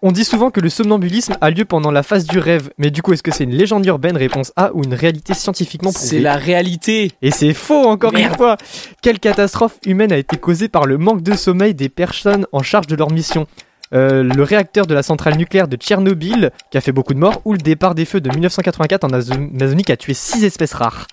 [0.02, 3.02] on dit souvent que le somnambulisme a lieu pendant la phase du rêve, mais du
[3.02, 6.18] coup, est-ce que c'est une légende urbaine, réponse A, ou une réalité scientifiquement prouvée C'est
[6.20, 7.12] la réalité.
[7.22, 8.32] Et c'est faux encore Merde.
[8.32, 8.56] une fois
[9.02, 12.86] Quelle catastrophe humaine a été causée par le manque de sommeil des personnes en charge
[12.88, 13.46] de leur mission?
[13.94, 17.42] Euh, le réacteur de la centrale nucléaire de Tchernobyl, qui a fait beaucoup de morts,
[17.44, 20.72] ou le départ des feux de 1984 en Azo- Amazonie, qui a tué 6 espèces
[20.72, 21.06] rares?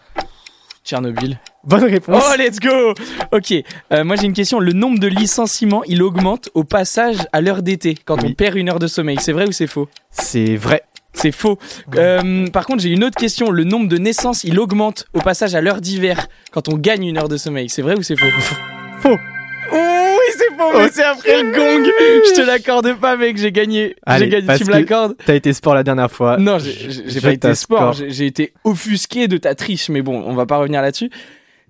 [0.90, 1.38] Tchernobyl.
[1.66, 2.96] Bonne réponse Oh, let's go
[3.32, 3.54] Ok,
[3.94, 4.60] euh, moi j'ai une question.
[4.60, 8.30] Le nombre de licenciements, il augmente au passage à l'heure d'été, quand Oui.
[8.32, 9.18] on perd une heure de sommeil.
[9.22, 9.88] C'est vrai ou c'est faux?
[10.10, 10.82] C'est vrai.
[11.14, 11.60] C'est faux.
[11.96, 13.52] Euh, par contre, j'ai une autre question.
[13.52, 17.18] Le nombre de naissances, il augmente au passage à l'heure d'hiver, quand on gagne une
[17.20, 17.70] heure de sommeil.
[17.70, 18.26] C'est vrai ou c'est faux?
[19.02, 19.18] Faux.
[20.30, 21.84] Oui, c'est faux, mais c'est après le gong.
[22.30, 23.38] Je te l'accorde pas, mec.
[23.38, 23.96] J'ai gagné.
[24.06, 24.48] Allez, J'ai gagné.
[24.48, 26.38] parce Tu me l'accordes T'as été sport la dernière fois.
[26.38, 27.94] Non, j'ai- pas été sport.
[27.94, 31.10] J'ai été offusqué de ta triche, mais bon, on va pas revenir là-dessus.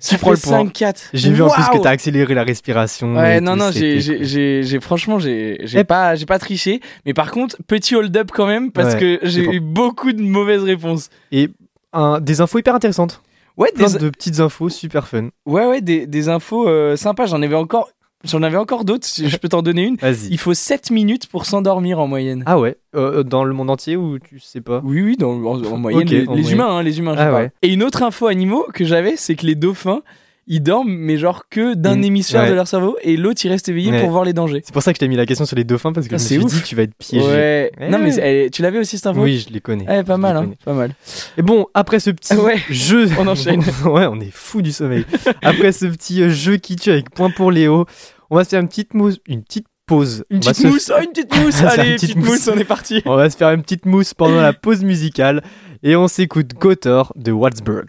[0.01, 0.63] Ça prends fait le point.
[0.65, 1.09] 5-4.
[1.13, 3.15] J'ai vu en plus que t'as accéléré la respiration.
[3.17, 6.79] Ouais, non, non, j'ai, franchement, j'ai, j'ai pas, j'ai pas triché.
[7.05, 10.63] Mais par contre, petit hold-up quand même, parce Ouais, que j'ai eu beaucoup de mauvaises
[10.63, 11.09] réponses.
[11.33, 11.49] Et
[11.91, 13.21] un- des infos hyper intéressantes.
[13.57, 15.29] Ouais, Plein des, de petites infos super fun.
[15.45, 17.25] ouais, ouais, des, des infos euh, sympas.
[17.25, 17.89] J'en avais encore,
[18.23, 19.05] j'en avais encore d'autres.
[19.05, 19.97] Si je peux t'en donner une.
[20.29, 22.43] Il faut 7 minutes pour s'endormir en moyenne.
[22.45, 24.81] Ah ouais Euh, Dans le monde entier ou tu sais pas?
[24.83, 26.53] Oui, oui, dans, en, en moyenne, les, en les moyenne.
[26.53, 27.15] humains, hein, les humains.
[27.15, 27.51] je Ah ouais.
[27.61, 30.01] Et une autre info animaux que j'avais, c'est que les dauphins,
[30.49, 32.49] ils dorment, mais genre que d'un hémisphère ouais.
[32.49, 34.01] de leur cerveau, et l'autre, il reste éveillé Ouais.
[34.01, 34.61] pour voir les dangers.
[34.65, 36.17] C'est pour ça que je t'ai mis la question sur les dauphins parce que Ah,
[36.17, 36.53] je me c'est suis ouf.
[36.53, 37.25] dit tu vas être piégé.
[37.25, 37.71] Ouais.
[37.79, 37.89] Ouais.
[37.89, 39.87] Non, mais elle- tu l'avais aussi cette info Oui, je les connais.
[39.87, 40.91] Ouais, pas Je mal, hein, pas mal.
[41.37, 42.57] Et bon, après ce petit ouais.
[42.69, 43.59] jeu, On enchaîne.
[43.85, 45.05] ouais, on est fou du sommeil.
[45.43, 47.85] après ce petit euh, jeu qui tue avec point pour Léo,
[48.31, 50.23] on va se faire une petite mousse, une petite pause.
[50.31, 52.49] Une petite se- mousse, oh, une petite mousse, allez, une petite petite mousse, mousse.
[52.55, 53.01] on est parti.
[53.05, 55.43] On va se faire une petite mousse pendant la pause musicale
[55.83, 57.85] et on s'écoute Gotor de Wattsburg.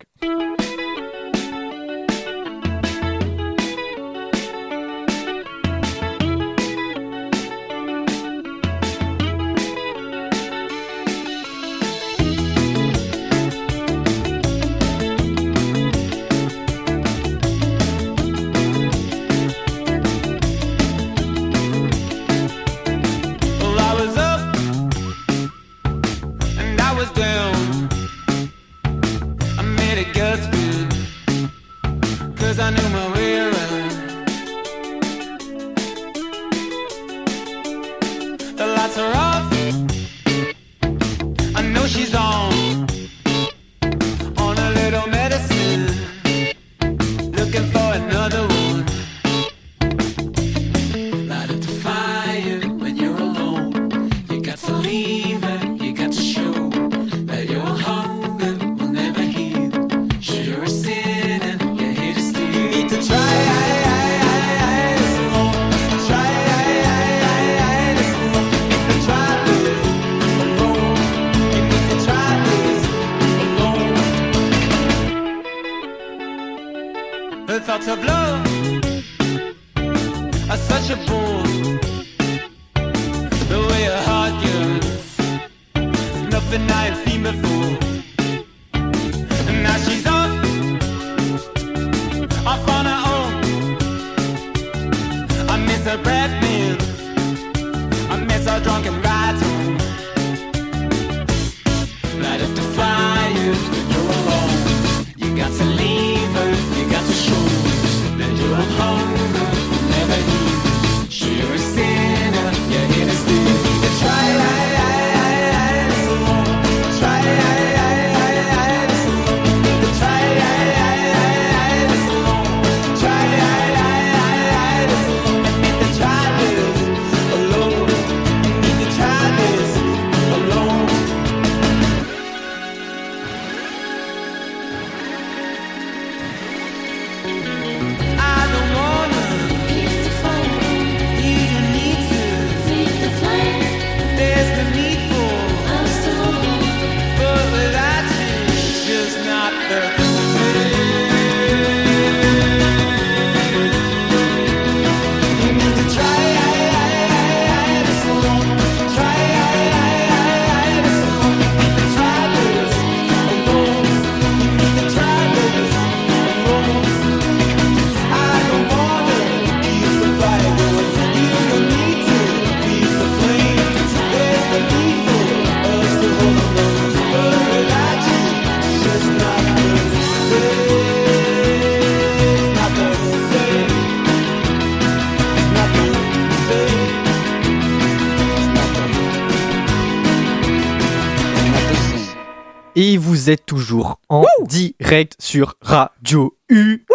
[193.20, 196.86] Vous êtes toujours en direct sur Radio U.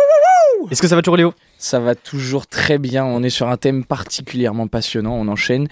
[0.72, 1.36] Est-ce que ça va toujours Léo?
[1.60, 3.06] Ça va toujours très bien.
[3.06, 5.14] On est sur un thème particulièrement passionnant.
[5.14, 5.68] On enchaîne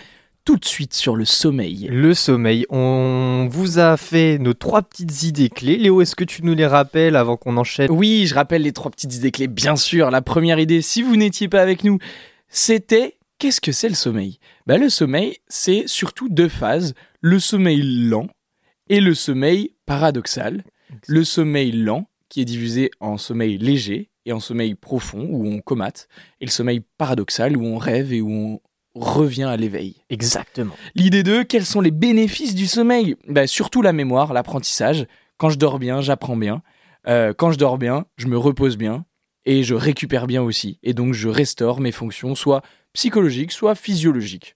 [0.46, 1.88] tout de suite sur le sommeil.
[1.90, 5.78] Le sommeil, on vous a fait nos trois petites idées clés.
[5.78, 7.90] Léo, est-ce que tu nous les rappelles avant qu'on enchaîne?
[7.90, 9.48] Oui, je rappelle les trois petites idées clés.
[9.48, 11.98] Bien sûr, la première idée, si vous n'étiez pas avec nous,
[12.48, 14.38] c'était qu'est-ce que c'est le sommeil?
[14.68, 16.94] Bah, Le sommeil, c'est surtout deux phases.
[17.22, 18.28] Le sommeil lent
[18.90, 20.64] et le sommeil paradoxal.
[21.08, 25.60] Le sommeil lent, qui est divisé en sommeil léger et en sommeil profond, où on
[25.60, 26.08] comate,
[26.40, 28.60] et le sommeil paradoxal, où on rêve et où on
[28.96, 29.98] revient à l'éveil.
[30.10, 30.76] Exactement.
[30.96, 33.16] L'idée 2, quels sont les bénéfices du sommeil?
[33.28, 35.08] Bah, Surtout la mémoire, l'apprentissage.
[35.38, 36.62] Quand je dors bien, j'apprends bien.
[37.08, 39.06] Euh, quand je dors bien, je me repose bien
[39.46, 40.80] et je récupère bien aussi.
[40.84, 42.62] Et donc je restaure mes fonctions, soit
[42.94, 44.56] psychologiques, soit physiologiques.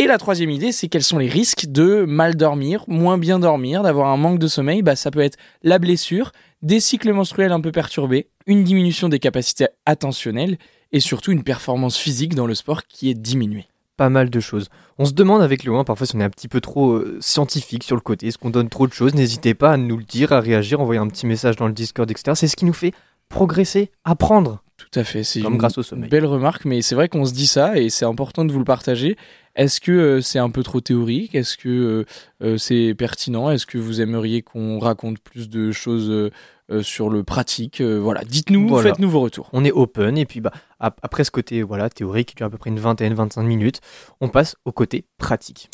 [0.00, 3.82] Et la troisième idée, c'est quels sont les risques de mal dormir, moins bien dormir,
[3.82, 4.80] d'avoir un manque de sommeil.
[4.80, 6.30] Bah, ça peut être la blessure,
[6.62, 10.56] des cycles menstruels un peu perturbés, une diminution des capacités attentionnelles
[10.92, 13.66] et surtout une performance physique dans le sport qui est diminuée.
[13.96, 14.68] Pas mal de choses.
[14.98, 17.18] On se demande avec Léo, hein, parfois si on est un petit peu trop euh,
[17.20, 19.16] scientifique sur le côté, est-ce qu'on donne trop de choses?
[19.16, 22.08] N'hésitez pas à nous le dire, à réagir, envoyer un petit message dans le Discord,
[22.08, 22.36] etc.
[22.36, 22.92] C'est ce qui nous fait
[23.28, 24.62] progresser, apprendre.
[24.76, 26.08] Tout à fait, c'est Comme une grâce au sommeil.
[26.08, 28.64] belle remarque, mais c'est vrai qu'on se dit ça et c'est important de vous le
[28.64, 29.16] partager.
[29.58, 31.34] Est-ce que euh, c'est un peu trop théorique?
[31.34, 32.04] Est-ce que euh,
[32.44, 33.50] euh, c'est pertinent?
[33.50, 37.80] Est-ce que vous aimeriez qu'on raconte plus de choses euh, sur le pratique?
[37.80, 38.90] Euh, Voilà, dites-nous, Voilà.
[38.90, 39.50] faites-nous vos retours.
[39.52, 42.50] On est open et puis bah, ap- après ce côté voilà, théorique qui dure à
[42.50, 43.80] peu près une vingtaine, 25 minutes,
[44.20, 45.68] on passe au côté pratique.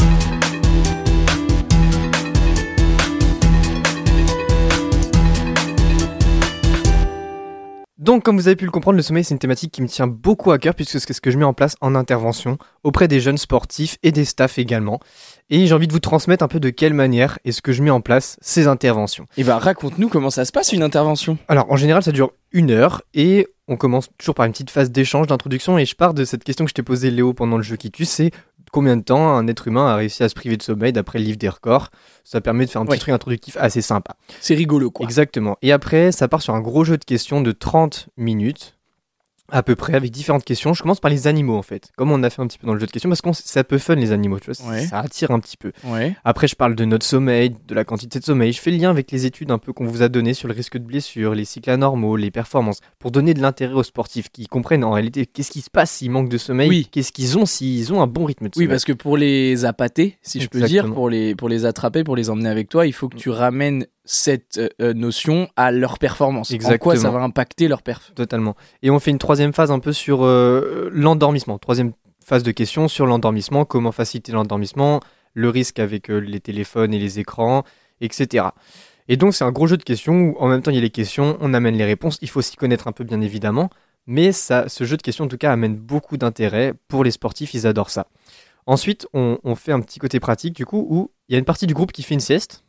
[8.04, 10.06] Donc, comme vous avez pu le comprendre, le sommeil, c'est une thématique qui me tient
[10.06, 13.18] beaucoup à cœur puisque c'est ce que je mets en place en intervention auprès des
[13.18, 15.00] jeunes sportifs et des staffs également.
[15.48, 17.88] Et j'ai envie de vous transmettre un peu de quelle manière est-ce que je mets
[17.88, 19.26] en place ces interventions.
[19.38, 21.38] Et bah raconte-nous comment ça se passe une intervention.
[21.48, 24.90] Alors, en général, ça dure une heure et on commence toujours par une petite phase
[24.90, 25.78] d'échange, d'introduction.
[25.78, 27.90] Et je pars de cette question que je t'ai posée, Léo, pendant le jeu qui
[27.90, 28.32] tue c'est
[28.74, 31.24] combien de temps un être humain a réussi à se priver de sommeil d'après le
[31.24, 31.90] livre des records?
[32.24, 34.16] Ça permet de faire un petit truc introductif assez sympa.
[34.40, 35.06] C'est rigolo quoi.
[35.06, 35.56] Exactement.
[35.62, 38.73] Et après, ça part sur un gros jeu de questions de 30 minutes.
[39.56, 40.74] À peu près, avec différentes questions.
[40.74, 41.90] Je commence par les animaux en fait.
[41.96, 43.60] Comme on a fait un petit peu dans le jeu de questions, parce que c'est
[43.60, 44.84] un peu fun les animaux, tu vois, Ouais.
[44.86, 45.70] ça attire un petit peu.
[45.84, 46.16] Ouais.
[46.24, 48.52] Après, je parle de notre sommeil, de la quantité de sommeil.
[48.52, 50.54] Je fais le lien avec les études un peu qu'on vous a données sur le
[50.54, 54.46] risque de blessure, les cycles anormaux, les performances, pour donner de l'intérêt aux sportifs qui
[54.46, 56.88] comprennent en réalité qu'est-ce qui se passe s'ils manquent de sommeil, Oui.
[56.90, 58.68] qu'est-ce qu'ils ont s'ils ont un bon rythme de Oui, sommeil.
[58.68, 62.16] parce que pour les appâter, si je peux dire, pour les, pour les attraper, pour
[62.16, 65.98] les emmener avec toi, il faut que tu ramènes cette euh, euh, notion à leur
[65.98, 66.50] performance.
[66.50, 67.12] En quoi ça Exactement.
[67.12, 68.12] va impacter leur perf?
[68.14, 68.54] Totalement.
[68.82, 71.58] Et on fait une troisième phase un peu sur euh, l'endormissement.
[71.58, 71.92] Troisième
[72.24, 75.00] phase de questions sur l'endormissement, comment faciliter l'endormissement,
[75.34, 77.64] le risque avec euh, les téléphones et les écrans,
[78.00, 78.46] etc.
[79.08, 80.82] Et donc c'est un gros jeu de questions où en même temps il y a
[80.82, 83.68] les questions, on amène les réponses, il faut s'y connaître un peu bien évidemment,
[84.06, 87.52] mais ça, ce jeu de questions en tout cas amène beaucoup d'intérêt pour les sportifs,
[87.52, 88.06] ils adorent ça.
[88.66, 91.44] Ensuite on, on fait un petit côté pratique du coup où il y a une
[91.44, 92.64] partie du groupe qui fait une sieste.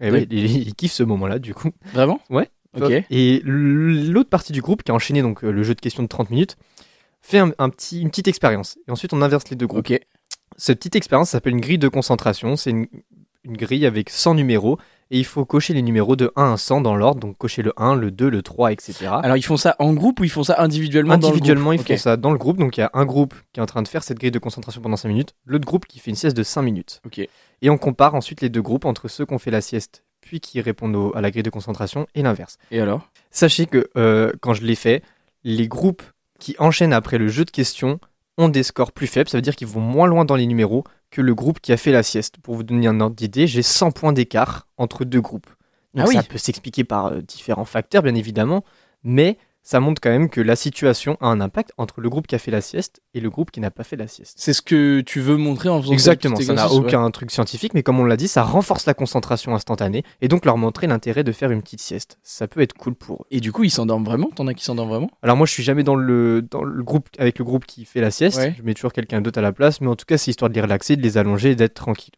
[0.00, 0.18] Et Oui.
[0.20, 1.70] oui, ils, ils kiffent ce moment-là du coup.
[1.92, 2.20] Vraiment?
[2.30, 2.48] Ouais.
[2.76, 2.90] Ok.
[3.10, 6.08] Et l'autre partie du groupe qui a enchaîné donc euh, le jeu de questions de
[6.08, 6.56] 30 minutes
[7.22, 8.78] fait un, un petit, une petite expérience.
[8.88, 9.90] Et ensuite on inverse les deux groupes.
[9.90, 10.00] Ok.
[10.56, 12.56] Cette petite expérience s'appelle une grille de concentration.
[12.56, 12.86] C'est une,
[13.44, 14.78] une grille avec 100 numéros
[15.14, 17.20] et il faut cocher les numéros de 1 à 100 dans l'ordre.
[17.20, 19.06] Donc cocher le 1, le 2, le 3, etc.
[19.22, 21.78] Alors ils font ça en groupe ou ils font ça individuellement dans le Individuellement, ils
[21.78, 22.58] font ça dans le groupe.
[22.58, 24.38] Donc il y a un groupe qui est en train de faire cette grille de
[24.40, 27.00] concentration pendant 5 minutes, l'autre groupe qui fait une sieste de 5 minutes.
[27.62, 30.40] Et on compare ensuite les deux groupes entre ceux qui ont fait la sieste puis
[30.40, 32.56] qui répondent au- à la grille de concentration et l'inverse.
[32.70, 33.08] Et alors?
[33.30, 35.02] Sachez que euh, quand je l'ai fait,
[35.44, 36.02] les groupes
[36.40, 38.00] qui enchaînent après le jeu de questions
[38.36, 39.28] ont des scores plus faibles.
[39.30, 40.82] Ça veut dire qu'ils vont moins loin dans les numéros
[41.14, 42.38] que le groupe qui a fait la sieste.
[42.42, 45.46] Pour vous donner un ordre d'idée, j'ai 100 points d'écart entre deux groupes.
[45.94, 46.16] Donc Ah oui.
[46.16, 48.64] ça peut s'expliquer par euh, différents facteurs, bien évidemment,
[49.04, 52.34] mais ça montre quand même que la situation a un impact entre le groupe qui
[52.34, 54.34] a fait la sieste et le groupe qui n'a pas fait la sieste.
[54.38, 56.74] C'est ce que tu veux montrer en faisant Exactement, ça n'a ouais.
[56.76, 60.44] aucun truc scientifique, mais comme on l'a dit, ça renforce la concentration instantanée et donc
[60.44, 62.18] leur montrer l'intérêt de faire une petite sieste.
[62.22, 63.26] Ça peut être cool pour eux.
[63.30, 64.28] Et du coup, ils s'endorment vraiment?
[64.36, 65.10] T'en as qui s'endorment vraiment?
[65.22, 68.02] Alors moi je suis jamais dans le, dans le groupe avec le groupe qui fait
[68.02, 68.54] la sieste, Ouais.
[68.58, 70.54] je mets toujours quelqu'un d'autre à la place, mais en tout cas c'est histoire de
[70.54, 72.12] les relaxer, de les allonger et d'être tranquille.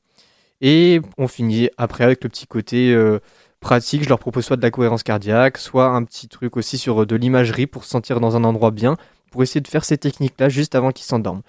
[0.63, 3.19] Et on finit après avec le petit côté euh,
[3.67, 7.03] pratique, je leur propose soit de la cohérence cardiaque, soit un petit truc aussi sur
[7.03, 8.97] euh, de l'imagerie pour se sentir dans un endroit bien,
[9.33, 11.43] pour essayer de faire ces techniques-là juste avant qu'ils s'endorment.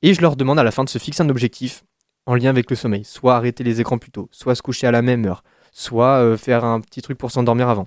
[0.00, 1.84] Et je leur demande à la fin de se fixer un objectif
[2.24, 4.90] en lien avec le sommeil, soit arrêter les écrans plus tôt, soit se coucher à
[4.90, 7.86] la même heure, soit euh, faire un petit truc pour s'endormir avant.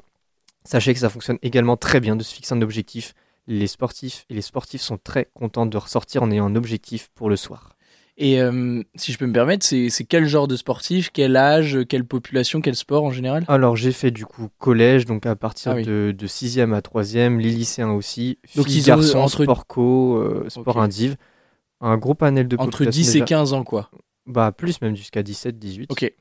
[0.63, 3.15] Sachez que ça fonctionne également très bien de se fixer un objectif
[3.47, 7.31] les sportifs et les sportifs sont très contents de ressortir en ayant un objectif pour
[7.31, 7.75] le soir.
[8.17, 11.79] Et euh, si je peux me permettre, c'est c'est quel genre de sportif, quel âge,
[11.87, 13.45] quelle population, quel sport en général?
[13.47, 15.83] Alors j'ai fait du coup collège, donc à partir Ah oui.
[15.85, 20.17] de, de 6e à 3e, les lycéens aussi, Donc, filles, ils garçons, entre- sport co,
[20.17, 20.83] euh, sport Ok.
[20.83, 21.15] indiv.
[21.79, 23.25] Un gros panel de Entre population 10 et déjà.
[23.25, 23.89] 15 ans, quoi.
[24.27, 25.91] Bah plus même jusqu'à 17, 18.
[25.91, 26.11] Ok.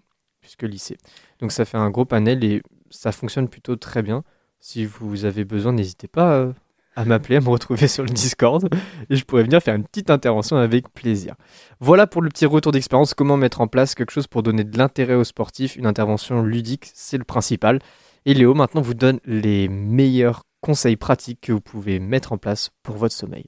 [0.40, 0.96] Puisque lycée.
[1.40, 4.24] Donc ça fait un gros panel et ça fonctionne plutôt très bien.
[4.58, 6.52] Si vous avez besoin, n'hésitez pas euh,
[6.96, 8.68] à m'appeler, à me retrouver sur le Discord
[9.08, 11.34] et je pourrais venir faire une petite intervention avec plaisir.
[11.80, 14.76] Voilà pour le petit retour d'expérience, comment mettre en place quelque chose pour donner de
[14.76, 17.78] l'intérêt aux sportifs, une intervention ludique, c'est le principal.
[18.26, 22.70] Et Léo maintenant vous donne les meilleurs conseils pratiques que vous pouvez mettre en place
[22.82, 23.44] pour votre sommeil.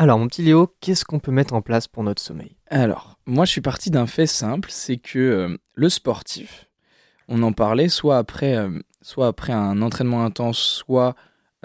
[0.00, 2.56] Alors mon petit Léo, qu'est-ce qu'on peut mettre en place pour notre sommeil?
[2.68, 6.70] Alors, moi, je suis parti d'un fait simple, c'est que euh, le sportif,
[7.28, 8.70] on en parlait soit après, euh,
[9.02, 11.16] soit après un entraînement intense, soit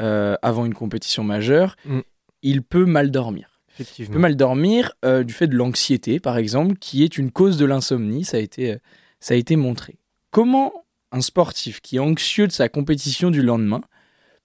[0.02, 2.00] euh, avant une compétition majeure, Mm.
[2.42, 3.62] il peut mal dormir.
[3.70, 4.20] Il peut Effectivement.
[4.20, 4.92] mal dormir
[5.26, 8.26] du fait de l'anxiété, par exemple, qui est une cause de l'insomnie.
[8.26, 8.78] Ça a été,
[9.22, 9.98] ça a été montré.
[10.32, 10.74] Comment
[11.14, 13.80] un sportif qui est anxieux de sa compétition du lendemain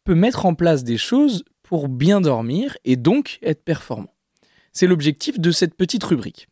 [0.05, 4.13] peut mettre en place des choses pour bien dormir et donc être performant
[4.73, 6.49] C'est l'objectif de cette petite rubrique.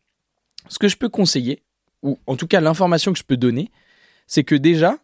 [0.69, 1.61] Ce que je peux conseiller,
[2.03, 3.69] ou en tout cas l'information que je peux donner,
[4.27, 4.95] c'est que déjà,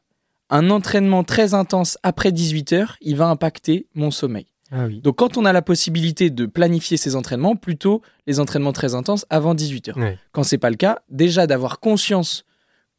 [0.49, 4.45] un entraînement très intense après 18 heures, il va impacter mon sommeil.
[4.71, 5.01] Ah oui.
[5.01, 9.25] Donc quand on a la possibilité de planifier ses entraînements, plutôt les entraînements très intenses
[9.29, 9.97] avant 18 heures.
[9.97, 10.17] Ouais.
[10.31, 12.45] Quand c'est pas le cas, déjà d'avoir conscience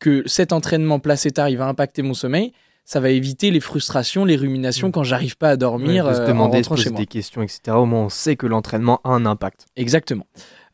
[0.01, 2.53] que cet entraînement placé tard, il va impacter mon sommeil,
[2.89, 4.93] ça va éviter les frustrations, les ruminations Mm.
[4.93, 7.43] quand j'arrive pas à dormir Ouais, de se euh, en demander, se poser des questions,
[7.43, 7.61] etc.
[7.77, 9.67] Au moins, on sait que l'entraînement a un impact.
[9.77, 10.27] Exactement.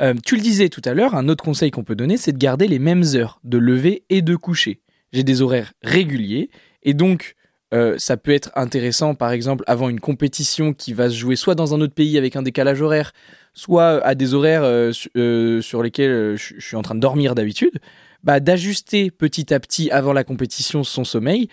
[0.02, 2.38] Euh, tu le disais tout à l'heure, un autre conseil qu'on peut donner, c'est de
[2.38, 4.80] garder les mêmes heures de lever et de coucher.
[5.12, 6.50] J'ai des horaires réguliers
[6.82, 7.34] et donc
[7.72, 11.54] euh, ça peut être intéressant, par exemple, avant une compétition qui va se jouer soit
[11.54, 13.12] dans un autre pays avec un décalage horaire,
[13.54, 17.00] soit à des horaires euh, su- euh, sur lesquels je je suis en train de
[17.00, 17.78] dormir d'habitude,
[18.22, 21.48] bah, d'ajuster petit à petit avant la compétition son sommeil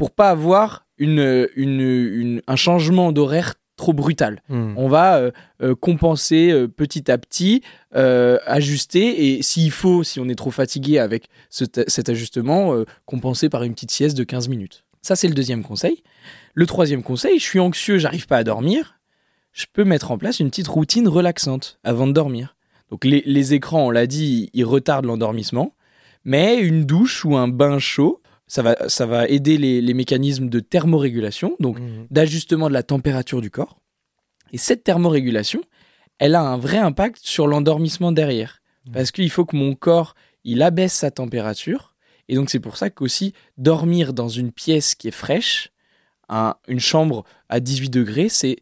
[0.00, 1.80] pour pas avoir une, une-
[2.22, 4.42] une- un changement d'horaire trop brutal.
[4.48, 4.72] Hmm.
[4.78, 5.30] On va euh,
[5.62, 7.60] euh, compenser euh, petit à petit,
[8.46, 13.62] ajuster et s'il faut, si on est trop fatigué avec ce- cet ajustement, compenser par
[13.62, 14.84] une petite sieste de 15 minutes.
[15.02, 16.02] Ça, c'est le deuxième conseil.
[16.54, 18.98] Le troisième conseil, je suis anxieux, j'arrive pas à dormir.
[19.52, 22.56] Je peux mettre en place une petite routine relaxante avant de dormir.
[22.90, 25.74] Donc les, les écrans, on l'a dit, ils retardent l'endormissement,
[26.24, 30.48] mais une douche ou un bain chaud, ça va, ça va aider les, les mécanismes
[30.48, 32.06] de thermorégulation, donc Mhm.
[32.10, 33.78] d'ajustement de la température du corps.
[34.52, 35.62] Et cette thermorégulation,
[36.18, 38.60] elle a un vrai impact sur l'endormissement derrière.
[38.86, 38.92] Mhm.
[38.92, 41.94] Parce qu'il faut que mon corps, il abaisse sa température.
[42.28, 45.70] Et donc c'est pour ça qu'aussi dormir dans une pièce qui est fraîche,
[46.28, 48.56] un- une chambre à 18 degrés, c'est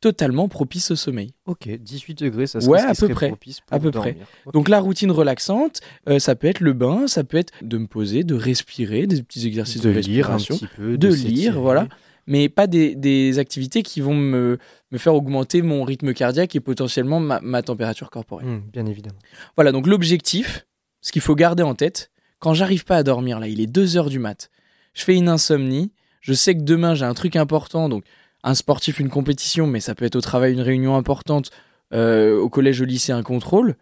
[0.00, 1.32] totalement propice au sommeil.
[1.46, 3.28] Ok, 18 degrés, ça serait Ouais, ce qui à peu près.
[3.28, 4.12] propice À peu près.
[4.12, 4.26] dormir.
[4.46, 4.52] Ok.
[4.54, 7.86] Donc la routine relaxante, euh, ça peut être le bain, ça peut être de me
[7.86, 10.56] poser, de respirer, des petits exercices de, de lire un respiration.
[10.56, 11.88] petit peu, de lire, voilà.
[12.26, 14.58] mais pas des, des activités qui vont me,
[14.90, 18.48] me faire augmenter mon rythme cardiaque et potentiellement ma, ma température corporelle.
[18.48, 19.18] Hmm, bien évidemment.
[19.56, 20.66] Voilà, donc l'objectif,
[21.02, 23.96] ce qu'il faut garder en tête, quand j'arrive pas à dormir, là, il est 2
[23.98, 24.50] heures du mat,
[24.94, 25.92] je fais une insomnie,
[26.22, 28.04] je sais que demain j'ai un truc important, donc
[28.42, 31.50] un sportif, une compétition, mais ça peut être au travail une réunion importante,
[31.92, 33.76] euh, au collège, au lycée, un contrôle.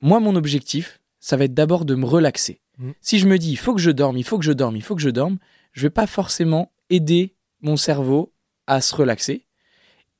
[0.00, 2.60] Moi, mon objectif, ça va être d'abord de me relaxer.
[2.78, 2.94] Mhm.
[3.00, 4.82] Si je me dis, il faut que je dorme, il faut que je dorme, il
[4.82, 5.38] faut que je dorme,
[5.72, 8.32] je vais pas forcément aider mon cerveau
[8.66, 9.44] à se relaxer.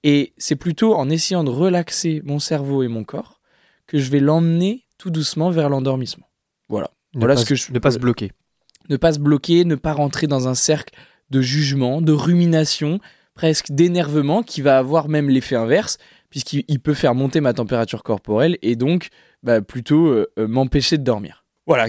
[0.04, 3.40] Et c'est plutôt en essayant de relaxer mon cerveau et mon corps
[3.86, 6.26] que je vais l'emmener tout doucement vers l'endormissement.
[6.68, 6.90] Voilà.
[7.14, 8.30] Ne Voilà pas ce que je- Ne pas se bloquer.
[8.88, 10.94] Ne pas se bloquer, ne pas rentrer dans un cercle
[11.30, 13.00] de jugement, de rumination,
[13.40, 15.96] presque d'énervement qui va avoir même l'effet inverse,
[16.28, 19.08] puisqu'il il peut faire monter ma température corporelle et donc
[19.42, 21.42] bah, plutôt euh, euh, m'empêcher de dormir.
[21.66, 21.88] Voilà.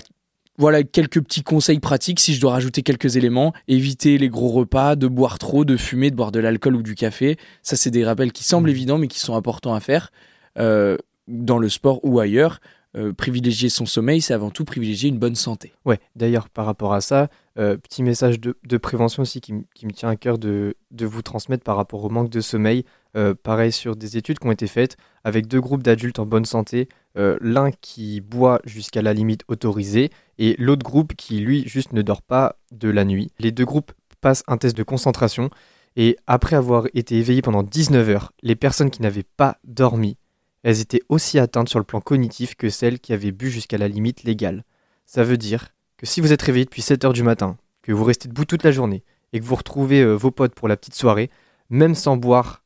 [0.58, 3.52] Voilà quelques petits conseils pratiques si je dois rajouter quelques éléments.
[3.68, 6.96] Éviter les gros repas, de boire trop, de fumer, de boire de l'alcool ou du
[6.96, 7.36] café.
[7.64, 8.76] Ça, c'est des rappels qui semblent Mhm.
[8.76, 10.10] évidents mais qui sont importants à faire
[10.58, 10.96] euh,
[11.28, 12.62] dans le sport ou ailleurs.
[12.98, 15.74] Euh, privilégier son sommeil, c'est avant tout privilégier une bonne santé.
[15.86, 19.86] Ouais, d'ailleurs, par rapport à ça, euh, petit message de, de prévention aussi qui, qui
[19.86, 22.84] me tient à cœur de, de vous transmettre par rapport au manque de sommeil.
[23.16, 26.46] Euh, pareil sur des études qui ont été faites avec deux groupes d'adultes en bonne
[26.46, 32.02] santé, l'un qui boit jusqu'à la limite autorisée et l'autre groupe qui, lui, juste ne
[32.02, 33.32] dort pas de la nuit.
[33.38, 35.50] Les deux groupes passent un test de concentration
[35.96, 40.18] et après avoir été éveillés pendant 19 heures, les personnes qui n'avaient pas dormi,
[40.64, 43.88] elles étaient aussi atteintes sur le plan cognitif que celles qui avaient bu jusqu'à la
[43.88, 44.64] limite légale.
[45.06, 48.04] Ça veut dire que si vous êtes réveillé depuis 7 heures du matin, que vous
[48.04, 49.04] restez debout toute la journée
[49.34, 51.30] et que vous retrouvez euh, vos potes pour la petite soirée,
[51.70, 52.64] même sans boire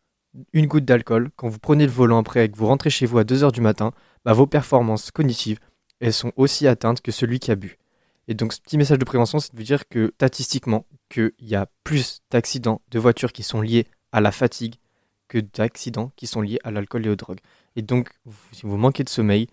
[0.52, 3.18] une goutte d'alcool, quand vous prenez le volant après et que vous rentrez chez vous
[3.18, 3.94] à 2h du matin,
[4.26, 5.60] bah, vos performances cognitives,
[6.02, 7.78] elles sont aussi atteintes que celui qui a bu.
[8.28, 11.56] Et donc ce petit message de prévention, c'est de vous dire que statistiquement, qu'il y
[11.56, 14.76] a plus d'accidents de voitures qui sont liés à la fatigue
[15.28, 17.40] que d'accidents qui sont liés à l'alcool et aux drogues.
[17.76, 18.10] Et donc,
[18.52, 19.48] si vous manquez de sommeil,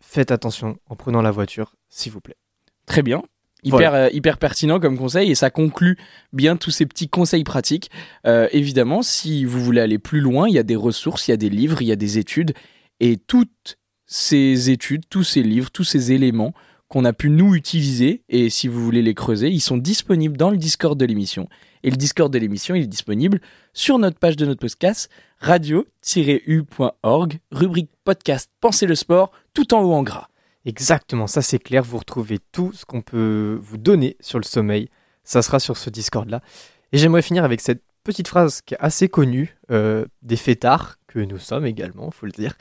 [0.00, 2.36] faites attention en prenant la voiture, s'il vous plaît.
[2.86, 3.22] Très bien.
[3.62, 5.96] Hyper, euh, hyper pertinent comme conseil et ça conclut
[6.34, 7.90] bien tous ces petits conseils pratiques.
[8.26, 11.34] Euh, évidemment, si vous voulez aller plus loin, il y a des ressources, il y
[11.34, 12.52] a des livres, il y a des études
[13.00, 16.52] et toutes ces études, tous ces livres, tous ces éléments
[16.88, 20.50] qu'on a pu nous utiliser et si vous voulez les creuser, ils sont disponibles dans
[20.50, 21.48] le Discord de l'émission.
[21.82, 23.40] Et le Discord de l'émission, il est disponible
[23.72, 25.10] sur notre page de notre podcast
[25.44, 30.28] radio-u.org, rubrique podcast Pensez le sport, tout en haut en gras.
[30.64, 34.88] Exactement, ça c'est clair, vous retrouvez tout ce qu'on peut vous donner sur le sommeil,
[35.22, 36.40] ça sera sur ce Discord-là.
[36.92, 41.18] Et j'aimerais finir avec cette petite phrase qui est assez connue euh, des fêtards, que
[41.18, 42.54] nous sommes également, faut le dire.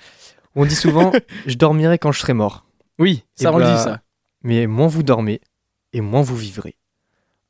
[0.56, 1.14] On dit souvent
[1.48, 2.66] «je dormirai quand je serai mort
[3.00, 3.78] Oui, ça Et on le voilà.
[3.78, 4.02] dit ça.».
[4.44, 5.40] Mais moins vous dormez,
[5.94, 6.76] et moins vous vivrez.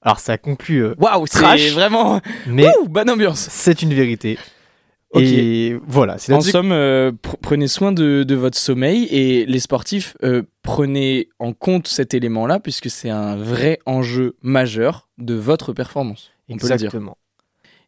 [0.03, 1.71] Alors ça conclut, euh, Waouh, c'est Trash.
[1.71, 3.47] vraiment mais Ouh, bonne ambiance.
[3.49, 4.37] c'est une vérité.
[5.21, 9.59] Et voilà, c'est En somme, euh, pr- prenez soin de, de votre sommeil et les
[9.59, 15.71] sportifs, euh, prenez en compte cet élément-là puisque c'est un vrai enjeu majeur de votre
[15.73, 16.31] performance.
[16.49, 16.87] On peut le dire.
[16.87, 17.17] Exactement.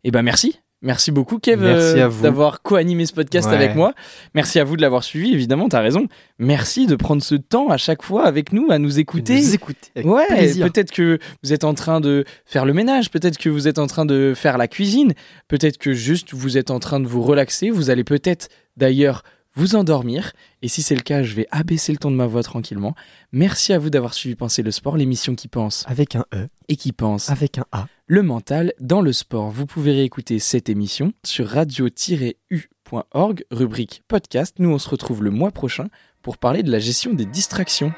[0.04, 0.60] Et ben merci.
[0.82, 3.56] Merci beaucoup Kev euh, d'avoir co-animé ce podcast Ouais.
[3.56, 3.94] avec moi.
[4.36, 6.08] Merci à vous de l'avoir suivi, évidemment, t'as raison.
[6.38, 9.38] Merci de prendre ce temps à chaque fois avec nous à nous écouter.
[9.40, 13.38] Vous écoutez avec Ouais, peut-être que vous êtes en train de faire le ménage, peut-être
[13.38, 15.14] que vous êtes en train de faire la cuisine,
[15.48, 19.24] peut-être que juste vous êtes en train de vous relaxer, vous allez peut-être d'ailleurs
[19.56, 22.44] vous endormir, et si c'est le cas, je vais abaisser le ton de ma voix
[22.44, 22.94] tranquillement.
[23.32, 26.76] Merci à vous d'avoir suivi Penser le sport, l'émission qui pense Avec un E, et
[26.76, 27.88] qui pense avec un A.
[28.08, 29.50] le mental dans le sport.
[29.50, 34.56] Vous pouvez réécouter cette émission sur radio-u.org, rubrique podcast.
[34.60, 35.88] Nous, on se retrouve le mois prochain
[36.22, 37.94] pour parler de la gestion des distractions.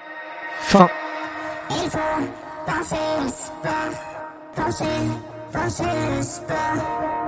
[0.61, 0.89] Fin.
[1.71, 1.97] Il faut
[2.65, 4.85] penser le sport, penser,
[5.51, 7.26] penser le sport.